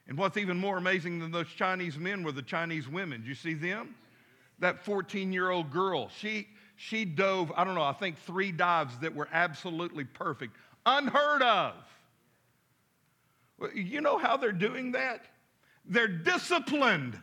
[0.08, 3.22] And what's even more amazing than those Chinese men were the Chinese women.
[3.22, 3.96] Do you see them?
[4.60, 8.98] That 14 year old girl, she, she dove, I don't know, I think three dives
[9.00, 10.56] that were absolutely perfect,
[10.86, 11.76] unheard of.
[13.74, 15.24] You know how they're doing that?
[15.86, 17.18] They're disciplined.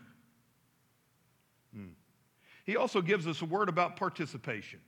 [2.69, 4.79] He also gives us a word about participation.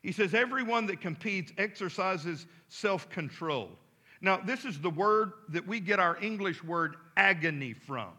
[0.00, 3.70] He says, Everyone that competes exercises self control.
[4.20, 8.10] Now, this is the word that we get our English word agony from.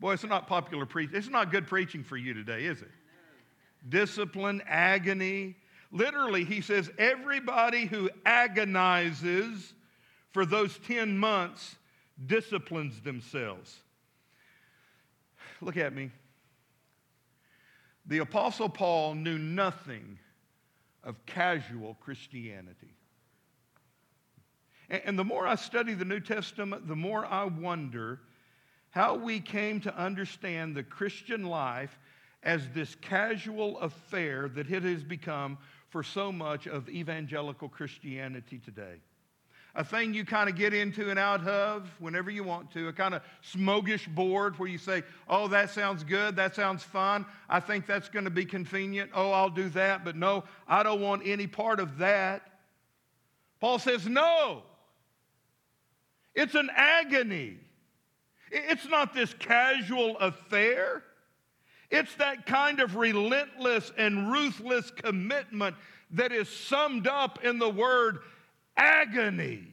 [0.00, 1.16] Boy, it's not popular preaching.
[1.16, 2.90] It's not good preaching for you today, is it?
[3.90, 5.54] Discipline, agony.
[5.92, 9.74] Literally, he says, everybody who agonizes
[10.32, 11.76] for those 10 months
[12.24, 13.80] disciplines themselves.
[15.60, 16.10] look at me.
[18.06, 20.18] The Apostle Paul knew nothing
[21.02, 22.94] of casual Christianity.
[24.88, 28.20] And the more I study the New Testament, the more I wonder
[28.90, 31.98] how we came to understand the Christian life
[32.42, 39.00] as this casual affair that it has become for so much of evangelical Christianity today.
[39.76, 42.92] A thing you kind of get into and out of whenever you want to, a
[42.94, 43.22] kind of
[43.52, 48.24] smorgasbord where you say, Oh, that sounds good, that sounds fun, I think that's going
[48.24, 51.98] to be convenient, oh, I'll do that, but no, I don't want any part of
[51.98, 52.50] that.
[53.60, 54.62] Paul says, No,
[56.34, 57.58] it's an agony.
[58.50, 61.02] It's not this casual affair.
[61.90, 65.76] It's that kind of relentless and ruthless commitment
[66.12, 68.20] that is summed up in the word
[68.76, 69.66] agony.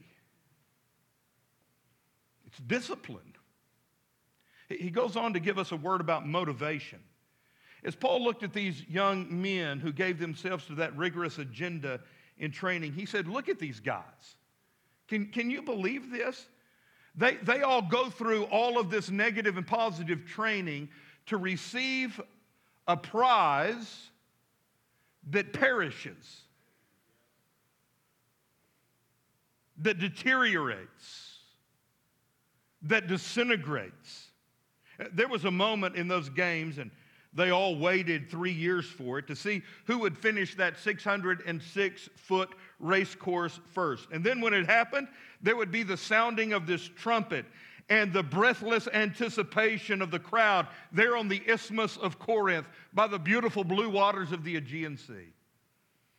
[2.46, 3.34] It's discipline.
[4.68, 7.00] He goes on to give us a word about motivation.
[7.84, 12.00] As Paul looked at these young men who gave themselves to that rigorous agenda
[12.38, 14.36] in training, he said, Look at these guys.
[15.06, 16.46] Can, can you believe this?
[17.14, 20.88] They, they all go through all of this negative and positive training
[21.26, 22.20] to receive
[22.88, 24.08] a prize
[25.30, 26.42] that perishes,
[29.82, 31.38] that deteriorates,
[32.82, 34.28] that disintegrates.
[35.12, 36.90] There was a moment in those games, and
[37.32, 42.50] they all waited three years for it to see who would finish that 606 foot
[42.78, 44.08] race course first.
[44.12, 45.08] And then when it happened,
[45.42, 47.44] there would be the sounding of this trumpet
[47.90, 53.18] and the breathless anticipation of the crowd there on the Isthmus of Corinth by the
[53.18, 55.32] beautiful blue waters of the Aegean Sea.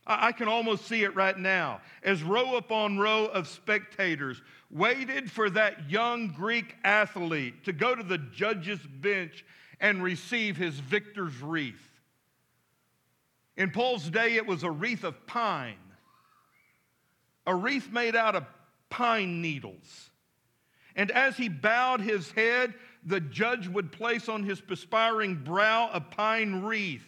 [0.06, 4.40] I can almost see it right now as row upon row of spectators
[4.70, 9.44] waited for that young Greek athlete to go to the judge's bench
[9.80, 11.82] and receive his victor's wreath.
[13.56, 15.74] In Paul's day, it was a wreath of pine,
[17.46, 18.44] a wreath made out of
[18.90, 20.10] pine needles.
[20.94, 26.00] And as he bowed his head, the judge would place on his perspiring brow a
[26.00, 27.06] pine wreath.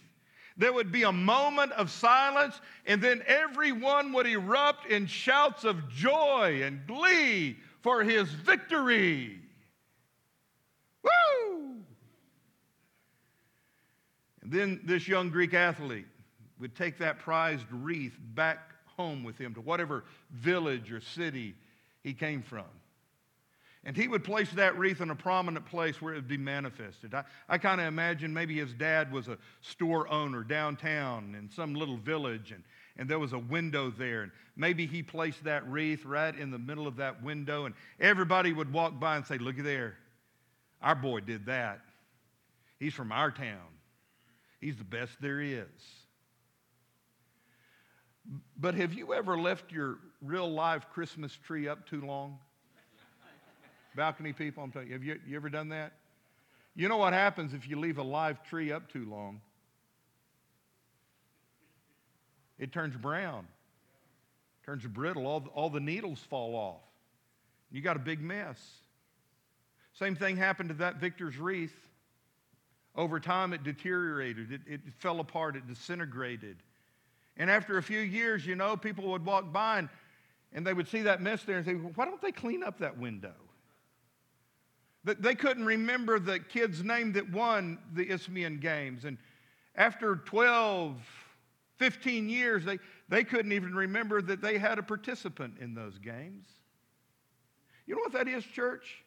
[0.59, 5.89] There would be a moment of silence, and then everyone would erupt in shouts of
[5.89, 9.41] joy and glee for his victory.
[11.05, 11.77] Woo!
[14.43, 16.09] And then this young Greek athlete
[16.59, 18.59] would take that prized wreath back
[18.97, 21.55] home with him to whatever village or city
[22.03, 22.65] he came from.
[23.85, 27.14] And he would place that wreath in a prominent place where it would be manifested.
[27.14, 31.74] I, I kind of imagine maybe his dad was a store owner downtown in some
[31.74, 32.64] little village, and,
[32.97, 34.22] and there was a window there.
[34.22, 38.53] And maybe he placed that wreath right in the middle of that window, and everybody
[38.53, 39.97] would walk by and say, Look there.
[40.83, 41.81] Our boy did that.
[42.79, 43.66] He's from our town.
[44.61, 45.66] He's the best there is.
[48.57, 52.39] But have you ever left your real live Christmas tree up too long?
[53.99, 55.92] Balcony people, I'm telling you, have you, you ever done that?
[56.76, 59.40] You know what happens if you leave a live tree up too long?
[62.61, 63.49] It turns brown,
[64.64, 66.80] turns brittle, all, all the needles fall off.
[67.72, 68.57] You got a big mess.
[69.94, 71.74] Same thing happened to that victor's wreath.
[72.94, 76.59] Over time, it deteriorated, it, it fell apart, it disintegrated.
[77.36, 79.88] And after a few years, you know, people would walk by and,
[80.53, 82.96] and they would see that mess there and say, why don't they clean up that
[82.96, 83.34] window?
[85.15, 89.05] They couldn't remember the kid's name that won the Isthmian Games.
[89.05, 89.19] And
[89.75, 90.97] after 12,
[91.77, 92.79] 15 years, they,
[93.09, 96.47] they couldn't even remember that they had a participant in those games.
[97.87, 99.03] You know what that is, church?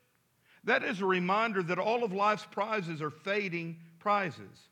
[0.63, 4.69] That is a reminder that all of life's prizes are fading prizes.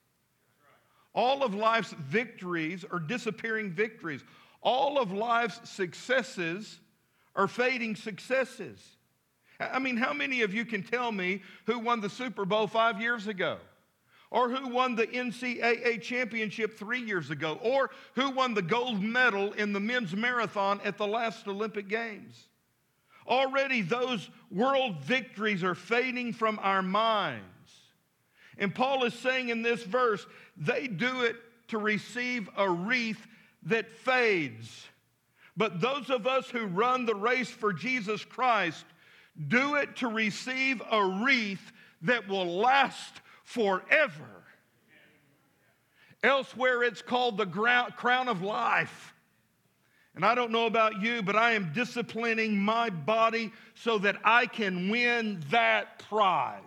[1.13, 4.23] All of life's victories are disappearing victories.
[4.61, 6.79] All of life's successes
[7.35, 8.79] are fading successes.
[9.59, 13.01] I mean, how many of you can tell me who won the Super Bowl five
[13.01, 13.57] years ago?
[14.31, 17.59] Or who won the NCAA championship three years ago?
[17.61, 22.47] Or who won the gold medal in the men's marathon at the last Olympic Games?
[23.27, 27.43] Already those world victories are fading from our minds.
[28.57, 30.25] And Paul is saying in this verse,
[30.57, 31.35] they do it
[31.69, 33.25] to receive a wreath
[33.63, 34.85] that fades.
[35.57, 38.85] But those of us who run the race for Jesus Christ
[39.47, 41.71] do it to receive a wreath
[42.01, 44.43] that will last forever.
[46.21, 49.13] Elsewhere, it's called the crown of life.
[50.15, 54.47] And I don't know about you, but I am disciplining my body so that I
[54.47, 56.61] can win that prize.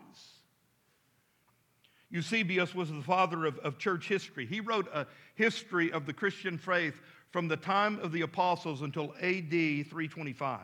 [2.10, 4.46] Eusebius was the father of, of church history.
[4.46, 7.00] He wrote a history of the Christian faith
[7.30, 10.60] from the time of the apostles until AD 325.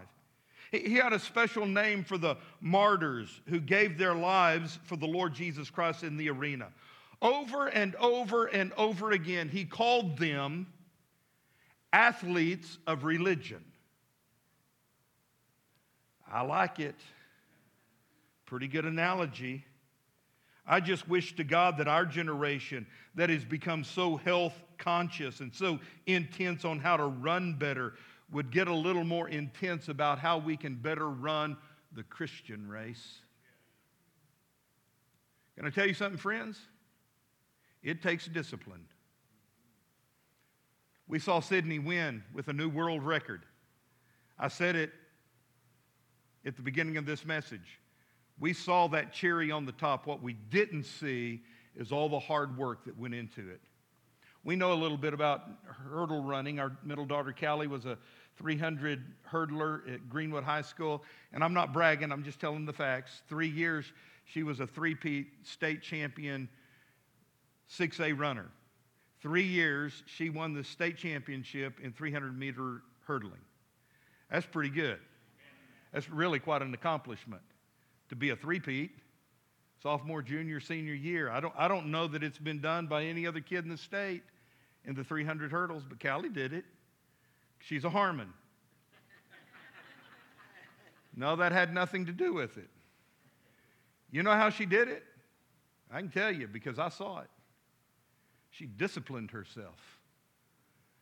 [0.71, 5.35] He had a special name for the martyrs who gave their lives for the Lord
[5.35, 6.69] Jesus Christ in the arena.
[7.23, 10.66] Over and over and over again, he called them
[11.93, 13.64] athletes of religion.
[16.31, 16.97] I like it.
[18.45, 19.64] Pretty good analogy.
[20.66, 25.53] I just wish to God that our generation that has become so health conscious and
[25.55, 27.95] so intense on how to run better
[28.31, 31.57] would get a little more intense about how we can better run
[31.93, 33.18] the Christian race.
[35.57, 36.61] Can I tell you something, friends?
[37.83, 38.85] It takes discipline.
[41.07, 43.43] We saw Sydney win with a new world record.
[44.39, 44.93] I said it
[46.45, 47.81] at the beginning of this message.
[48.39, 50.07] We saw that cherry on the top.
[50.07, 51.43] What we didn't see
[51.76, 53.61] is all the hard work that went into it.
[54.45, 56.61] We know a little bit about hurdle running.
[56.61, 57.99] Our middle daughter, Callie, was a
[58.39, 61.03] 300 hurdler at Greenwood High School.
[61.32, 63.22] And I'm not bragging, I'm just telling the facts.
[63.28, 63.93] Three years,
[64.24, 66.49] she was a three-peat state champion
[67.70, 68.47] 6A runner.
[69.20, 73.41] Three years, she won the state championship in 300 meter hurdling.
[74.30, 74.99] That's pretty good.
[75.93, 77.43] That's really quite an accomplishment
[78.11, 78.91] to be a three-peat
[79.82, 81.30] sophomore, junior, senior year.
[81.30, 83.76] I don't, I don't know that it's been done by any other kid in the
[83.76, 84.22] state
[84.84, 86.64] in the 300 hurdles, but Callie did it.
[87.59, 88.33] She's a Harmon.
[91.17, 92.69] no, that had nothing to do with it.
[94.11, 95.05] You know how she did it?
[95.91, 97.31] I can tell you because I saw it.
[98.51, 99.99] She disciplined herself.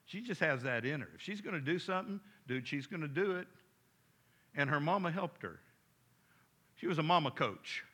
[0.06, 1.08] She just has that in her.
[1.14, 3.48] If she's going to do something, dude, she's going to do it.
[4.54, 5.60] And her mama helped her.
[6.76, 7.84] She was a mama coach.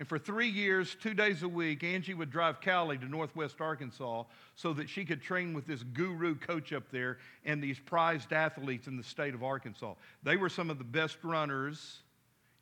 [0.00, 4.24] And for three years, two days a week, Angie would drive Callie to Northwest Arkansas
[4.54, 8.86] so that she could train with this guru coach up there and these prized athletes
[8.86, 9.92] in the state of Arkansas.
[10.22, 11.98] They were some of the best runners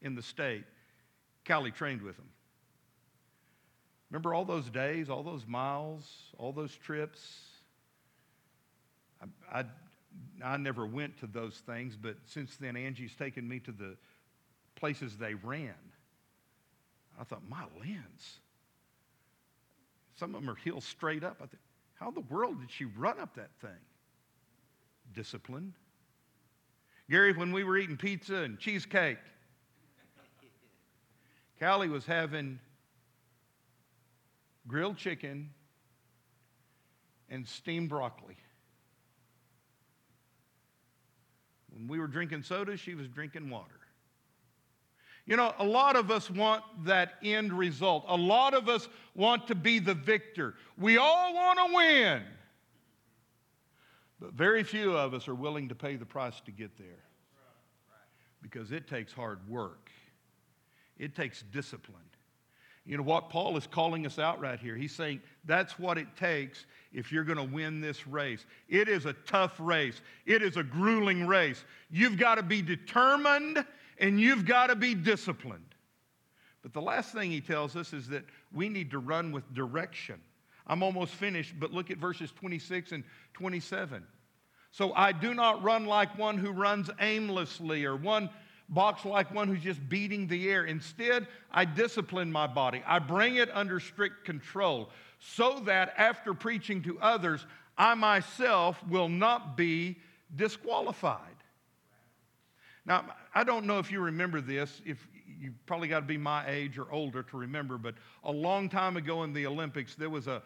[0.03, 0.65] in the state.
[1.47, 2.29] Callie trained with them.
[4.11, 7.39] Remember all those days, all those miles, all those trips?
[9.23, 9.65] I, I,
[10.45, 13.97] I never went to those things, but since then, Angie's taken me to the
[14.75, 15.75] places they ran.
[17.19, 18.41] I thought, my lens.
[20.17, 21.37] Some of them are heels straight up.
[21.43, 21.61] I thought,
[21.95, 23.71] how in the world did she run up that thing?
[25.15, 25.75] Discipline.
[27.11, 29.19] Gary, when we were eating pizza and cheesecake,
[31.59, 32.61] Callie was having
[34.69, 35.51] grilled chicken
[37.31, 38.37] and steamed broccoli.
[41.71, 43.78] When we were drinking soda, she was drinking water.
[45.29, 48.07] You know, a lot of us want that end result.
[48.09, 50.55] A lot of us want to be the victor.
[50.79, 52.23] We all want to win.
[54.19, 57.05] But very few of us are willing to pay the price to get there.
[58.41, 59.91] Because it takes hard work,
[60.97, 62.01] it takes discipline.
[62.87, 63.29] You know what?
[63.29, 64.77] Paul is calling us out right here.
[64.77, 68.45] He's saying that's what it takes if you're going to win this race.
[68.69, 71.65] It is a tough race, it is a grueling race.
[71.91, 73.65] You've got to be determined
[73.99, 75.75] and you've got to be disciplined.
[76.63, 80.21] But the last thing he tells us is that we need to run with direction.
[80.67, 84.05] I'm almost finished, but look at verses 26 and 27.
[84.71, 88.29] So I do not run like one who runs aimlessly or one
[88.69, 90.65] box like one who's just beating the air.
[90.65, 92.83] Instead, I discipline my body.
[92.87, 97.45] I bring it under strict control so that after preaching to others,
[97.77, 99.99] I myself will not be
[100.35, 101.21] disqualified.
[102.85, 103.05] Now,
[103.35, 105.07] I don't know if you remember this, if
[105.41, 107.95] you probably got to be my age or older to remember, but
[108.25, 110.43] a long time ago in the Olympics, there was a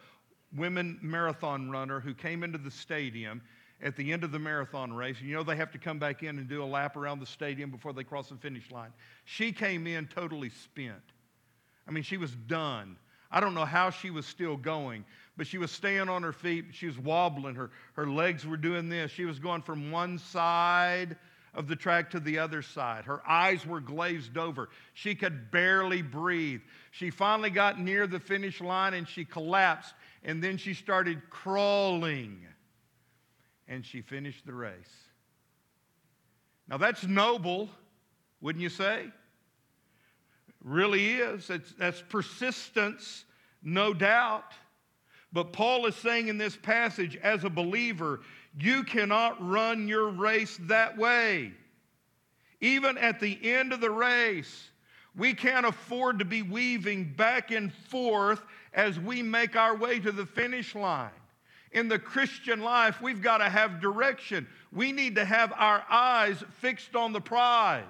[0.55, 3.41] women marathon runner who came into the stadium
[3.81, 5.21] at the end of the marathon race.
[5.21, 7.71] You know they have to come back in and do a lap around the stadium
[7.71, 8.91] before they cross the finish line.
[9.25, 11.01] She came in totally spent.
[11.87, 12.97] I mean, she was done.
[13.33, 15.03] I don't know how she was still going,
[15.35, 16.65] but she was staying on her feet.
[16.71, 17.55] She was wobbling.
[17.55, 19.09] Her, her legs were doing this.
[19.11, 21.17] She was going from one side
[21.55, 23.05] of the track to the other side.
[23.05, 24.69] Her eyes were glazed over.
[24.93, 26.61] She could barely breathe.
[26.91, 32.45] She finally got near the finish line and she collapsed, and then she started crawling,
[33.67, 34.73] and she finished the race.
[36.67, 37.69] Now, that's noble,
[38.41, 39.07] wouldn't you say?
[40.63, 41.49] Really is.
[41.49, 43.25] It's, that's persistence,
[43.61, 44.53] no doubt.
[45.31, 48.21] But Paul is saying in this passage, as a believer,
[48.59, 51.51] you cannot run your race that way.
[52.61, 54.69] Even at the end of the race,
[55.15, 58.41] We can't afford to be weaving back and forth
[58.73, 61.11] as we make our way to the finish line.
[61.71, 64.47] In the Christian life, we've got to have direction.
[64.71, 67.83] We need to have our eyes fixed on the prize.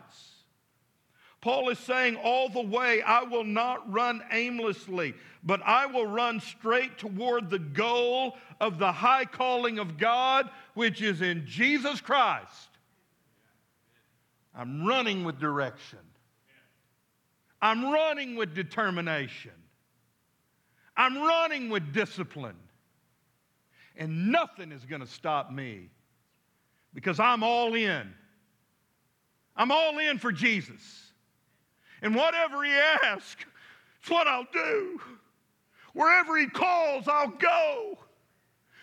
[1.43, 5.13] Paul is saying, All the way, I will not run aimlessly,
[5.43, 11.01] but I will run straight toward the goal of the high calling of God, which
[11.01, 12.69] is in Jesus Christ.
[14.55, 15.99] I'm running with direction.
[17.61, 19.51] I'm running with determination.
[20.95, 22.55] I'm running with discipline.
[23.97, 25.89] And nothing is going to stop me
[26.93, 28.13] because I'm all in.
[29.57, 31.12] I'm all in for Jesus.
[32.03, 33.43] And whatever He asks,
[33.99, 35.01] it's what I'll do.
[35.93, 37.97] Wherever He calls, I'll go.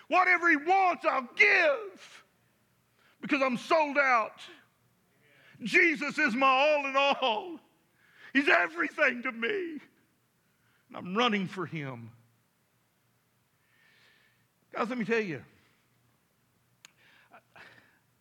[0.08, 2.24] Whatever He wants, I'll give
[3.20, 4.40] because I'm sold out.
[5.62, 7.58] Jesus is my all in all.
[8.32, 9.80] He's everything to me.
[10.88, 12.10] And I'm running for him.
[14.72, 15.42] Guys, let me tell you,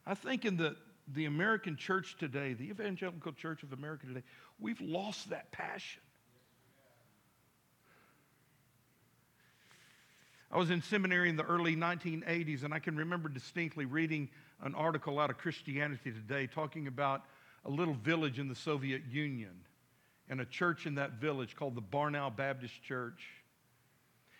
[0.06, 0.76] I think in the,
[1.14, 4.24] the American church today, the evangelical church of America today,
[4.60, 6.01] we've lost that passion.
[10.51, 14.30] I was in seminary in the early 1980s, and I can remember distinctly reading
[14.64, 17.26] an article out of Christianity Today talking about
[17.66, 19.51] a little village in the Soviet Union
[20.28, 23.28] and a church in that village called the Barnaul Baptist Church.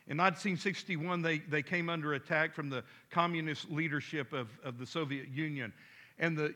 [0.08, 5.28] In 1961, they, they came under attack from the communist leadership of, of the Soviet
[5.30, 5.72] Union.
[6.18, 6.56] And the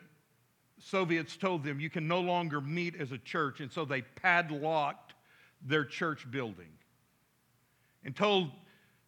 [0.85, 3.61] Soviets told them, you can no longer meet as a church.
[3.61, 5.13] And so they padlocked
[5.65, 6.71] their church building
[8.03, 8.51] and told,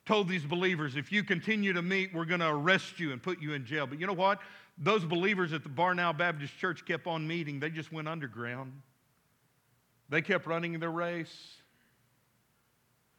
[0.05, 3.41] told these believers, if you continue to meet, we're going to arrest you and put
[3.41, 3.87] you in jail.
[3.87, 4.39] But you know what?
[4.77, 8.71] Those believers at the Barnaul Baptist Church kept on meeting, they just went underground.
[10.07, 11.55] They kept running their race.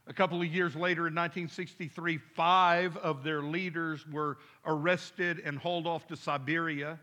[0.07, 5.85] A couple of years later, in 1963, five of their leaders were arrested and hauled
[5.85, 6.97] off to Siberia.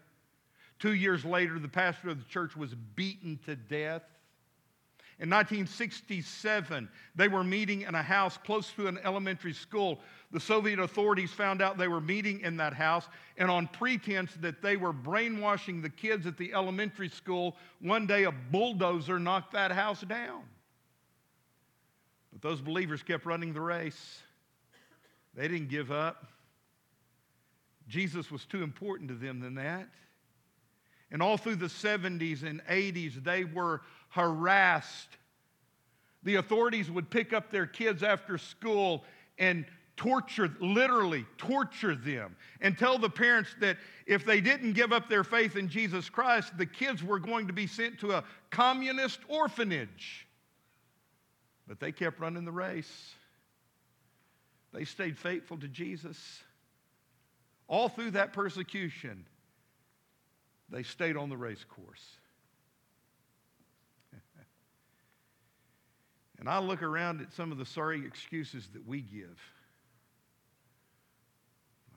[0.79, 4.03] Two years later, the pastor of the church was beaten to death.
[5.21, 10.01] In 1967, they were meeting in a house close to an elementary school.
[10.33, 13.07] The Soviet authorities found out they were meeting in that house,
[13.37, 18.25] and on pretense that they were brainwashing the kids at the elementary school, one day
[18.25, 20.43] a bulldozer knocked that house down.
[22.33, 24.19] But those believers kept running the race.
[25.37, 26.27] They didn't give up.
[27.87, 29.89] Jesus was too important to them than that.
[31.11, 35.17] And all through the 70s and 80s, they were harassed.
[36.23, 39.05] The authorities would pick up their kids after school
[39.39, 43.77] and torture, literally torture them, and tell the parents that
[44.07, 47.53] if they didn't give up their faith in Jesus Christ, the kids were going to
[47.53, 50.27] be sent to a communist orphanage.
[51.67, 53.15] But they kept running the race.
[54.73, 56.43] They stayed faithful to Jesus.
[57.69, 59.25] All through that persecution,
[60.69, 62.05] they stayed on the race course.
[66.39, 69.39] and I look around at some of the sorry excuses that we give.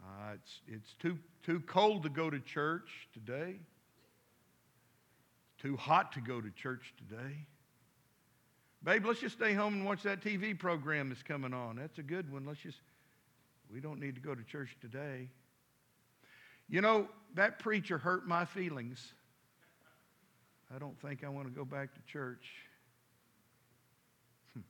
[0.03, 3.55] Uh, it's it's too, too cold to go to church today.
[5.61, 7.47] Too hot to go to church today.
[8.83, 11.75] Babe, let's just stay home and watch that TV program that's coming on.
[11.75, 12.45] That's a good one.
[12.45, 12.77] Let's just,
[13.73, 15.29] we don't need to go to church today.
[16.69, 19.13] You know, that preacher hurt my feelings.
[20.73, 22.45] I don't think I want to go back to church.
[24.53, 24.61] Hmm.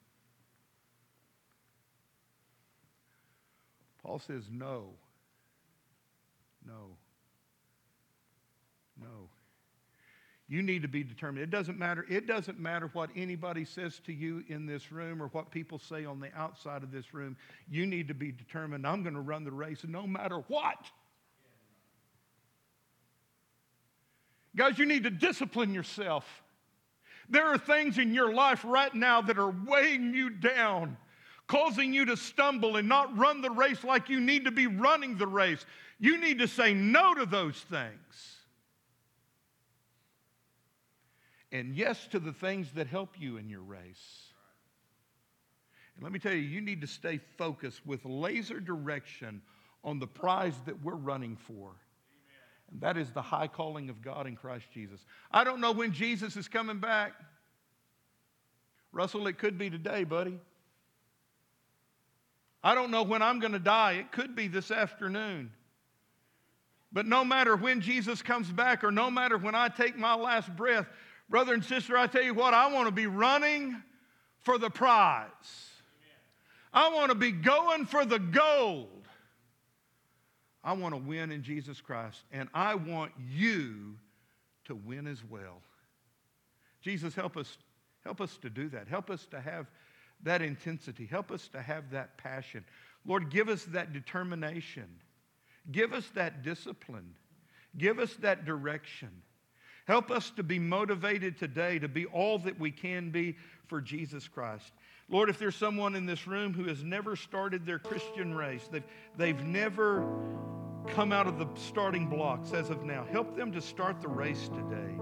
[4.04, 4.90] Paul says, no.
[6.66, 6.98] No.
[9.02, 9.30] No.
[10.50, 11.44] You need to be determined.
[11.44, 12.06] It doesn't matter.
[12.10, 16.06] It doesn't matter what anybody says to you in this room or what people say
[16.06, 17.36] on the outside of this room.
[17.70, 18.88] You need to be determined.
[18.88, 20.78] I'm going to run the race no matter what.
[24.58, 26.26] Guys, you need to discipline yourself.
[27.30, 30.98] There are things in your life right now that are weighing you down,
[31.46, 35.18] causing you to stumble and not run the race like you need to be running
[35.18, 35.64] the race.
[36.00, 38.38] You need to say no to those things
[41.52, 44.32] and yes to the things that help you in your race.
[45.96, 49.42] And let me tell you, you need to stay focused with laser direction
[49.84, 51.76] on the prize that we're running for.
[52.72, 55.06] And that is the high calling of God in Christ Jesus.
[55.32, 57.14] I don't know when Jesus is coming back.
[58.92, 60.40] Russell, it could be today, buddy.
[62.64, 63.94] I don't know when I'm going to die.
[63.94, 65.52] It could be this afternoon.
[66.92, 70.54] But no matter when Jesus comes back or no matter when I take my last
[70.56, 70.88] breath,
[71.30, 73.82] Brother and sister, I tell you what, I want to be running
[74.40, 75.28] for the prize.
[76.74, 78.97] I want to be going for the gold.
[80.68, 83.96] I want to win in Jesus Christ, and I want you
[84.66, 85.62] to win as well.
[86.82, 87.58] Jesus, help us,
[88.04, 88.90] help us to do that.
[88.90, 89.68] Help us to have
[90.24, 91.06] that intensity.
[91.06, 92.66] Help us to have that passion.
[93.06, 94.90] Lord, give us that determination.
[95.72, 97.14] Give us that discipline.
[97.78, 99.22] Give us that direction.
[99.86, 103.38] Help us to be motivated today to be all that we can be
[103.68, 104.74] for Jesus Christ.
[105.10, 108.84] Lord, if there's someone in this room who has never started their Christian race, they've,
[109.16, 110.06] they've never
[110.90, 114.50] come out of the starting blocks as of now, help them to start the race
[114.50, 114.96] today.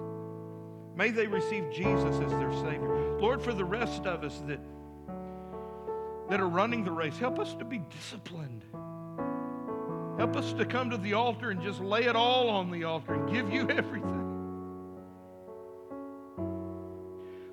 [0.95, 3.17] May they receive Jesus as their Savior.
[3.19, 4.59] Lord, for the rest of us that,
[6.29, 8.63] that are running the race, help us to be disciplined.
[10.17, 13.15] Help us to come to the altar and just lay it all on the altar
[13.15, 14.21] and give you everything.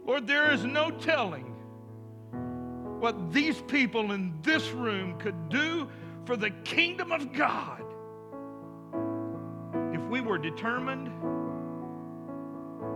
[0.05, 1.52] Lord, there is no telling
[3.03, 5.89] what these people in this room could do
[6.25, 7.83] for the kingdom of God
[9.93, 11.09] if we were determined,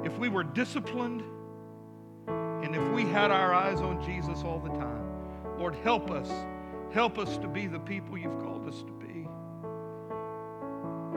[0.07, 1.25] if we were disciplined,
[2.29, 5.03] and if we had our eyes on Jesus all the time.
[5.59, 6.31] Lord, help us.
[6.93, 9.27] Help us to be the people you've called us to be.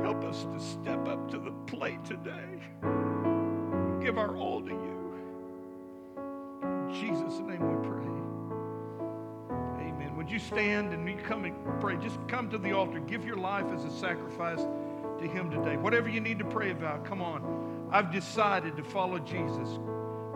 [0.02, 2.60] Help us to step up to the plate today.
[4.02, 5.14] Give our all to you.
[6.64, 8.19] In Jesus' name we pray.
[10.30, 11.98] Would you stand and you come and pray?
[11.98, 13.00] Just come to the altar.
[13.00, 15.76] Give your life as a sacrifice to Him today.
[15.76, 17.90] Whatever you need to pray about, come on.
[17.92, 19.80] I've decided to follow Jesus.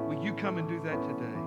[0.08, 1.43] Will you come and do that today?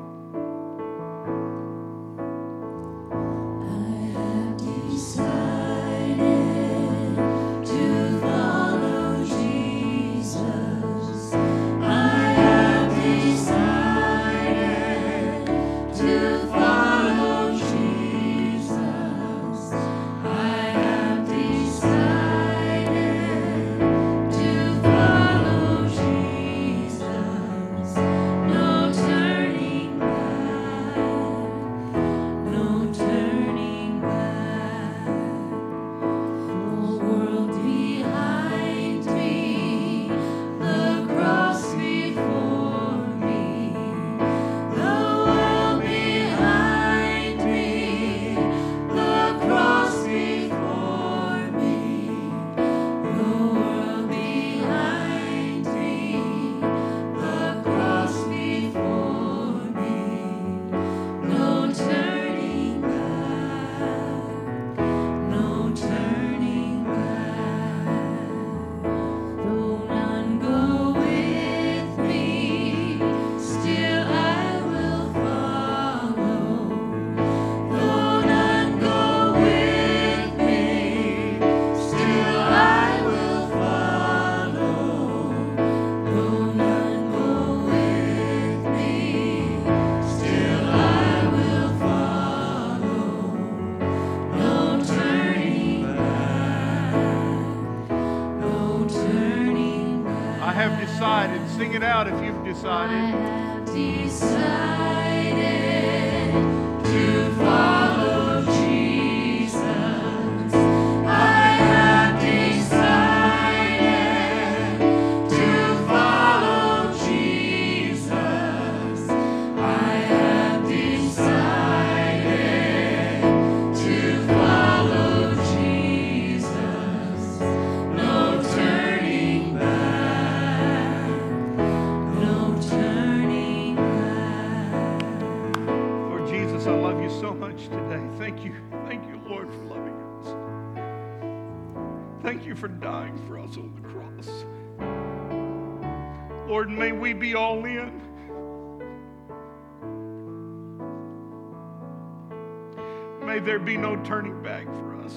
[153.46, 155.14] There be no turning back for us.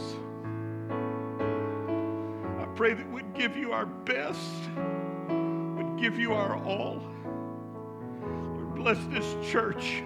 [2.60, 4.70] I pray that we'd give you our best,
[5.76, 7.02] we'd give you our all.
[8.22, 10.04] Lord, bless this church.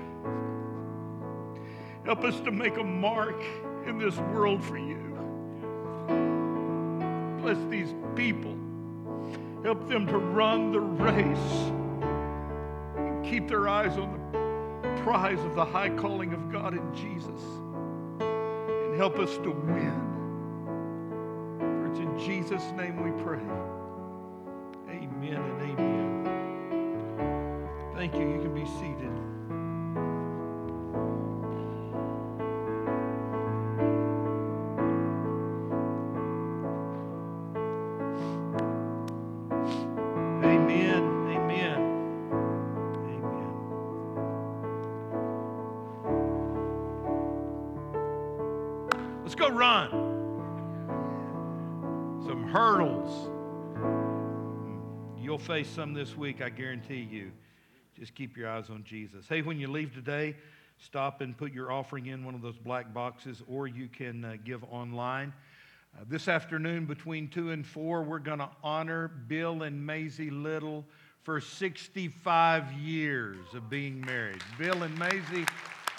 [2.06, 3.44] Help us to make a mark
[3.86, 5.18] in this world for you.
[7.42, 8.58] Bless these people.
[9.64, 11.72] Help them to run the race
[12.96, 14.14] and keep their eyes on
[14.82, 17.42] the prize of the high calling of God in Jesus.
[18.94, 20.02] And help us to win.
[21.58, 23.42] For it's in Jesus' name we pray.
[24.88, 26.22] Amen and amen.
[27.96, 28.30] Thank you.
[28.30, 29.33] You can be seated.
[55.44, 57.30] Face some this week, I guarantee you.
[58.00, 59.28] Just keep your eyes on Jesus.
[59.28, 60.38] Hey, when you leave today,
[60.78, 64.38] stop and put your offering in one of those black boxes, or you can uh,
[64.46, 65.34] give online.
[66.00, 70.86] Uh, this afternoon, between 2 and 4, we're going to honor Bill and Maisie Little
[71.24, 74.42] for 65 years of being married.
[74.58, 75.46] Bill and Maisie,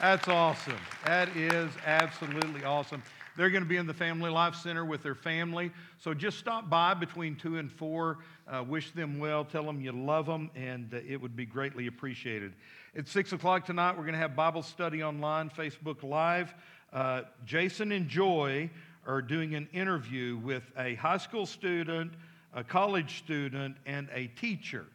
[0.00, 0.80] that's awesome.
[1.04, 3.02] That is absolutely awesome.
[3.36, 5.72] They're going to be in the Family Life Center with their family.
[5.98, 8.18] So just stop by between 2 and 4.
[8.46, 9.44] Uh, wish them well.
[9.44, 12.54] Tell them you love them, and uh, it would be greatly appreciated.
[12.96, 16.54] At 6 o'clock tonight, we're going to have Bible study online, Facebook Live.
[16.92, 18.70] Uh, Jason and Joy
[19.04, 22.12] are doing an interview with a high school student,
[22.54, 24.86] a college student, and a teacher.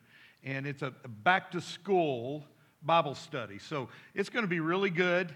[0.45, 0.91] And it's a
[1.23, 2.45] back to school
[2.83, 3.59] Bible study.
[3.59, 5.33] So it's going to be really good.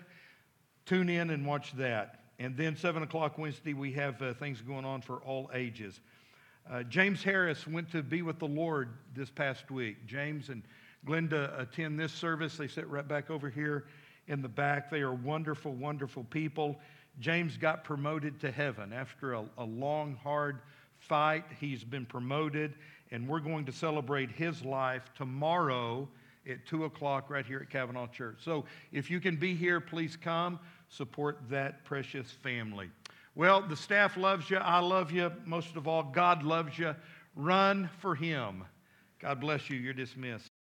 [0.86, 2.23] Tune in and watch that.
[2.44, 6.02] And then 7 o'clock Wednesday, we have uh, things going on for all ages.
[6.70, 10.06] Uh, James Harris went to be with the Lord this past week.
[10.08, 10.62] James and
[11.08, 12.58] Glenda attend this service.
[12.58, 13.86] They sit right back over here
[14.28, 14.92] in the back.
[14.92, 16.78] They are wonderful, wonderful people.
[17.22, 20.60] James got promoted to heaven after a, a long, hard
[21.00, 21.46] fight.
[21.62, 22.74] He's been promoted,
[23.12, 26.10] and we're going to celebrate his life tomorrow
[26.50, 28.40] at 2 o'clock right here at Cavanaugh Church.
[28.44, 30.60] So if you can be here, please come
[30.96, 32.90] support that precious family.
[33.36, 34.58] Well, the staff loves you.
[34.58, 35.32] I love you.
[35.46, 36.96] Most of all, God loves you.
[37.36, 38.64] Run for Him.
[39.20, 39.78] God bless you.
[39.78, 40.53] You're dismissed.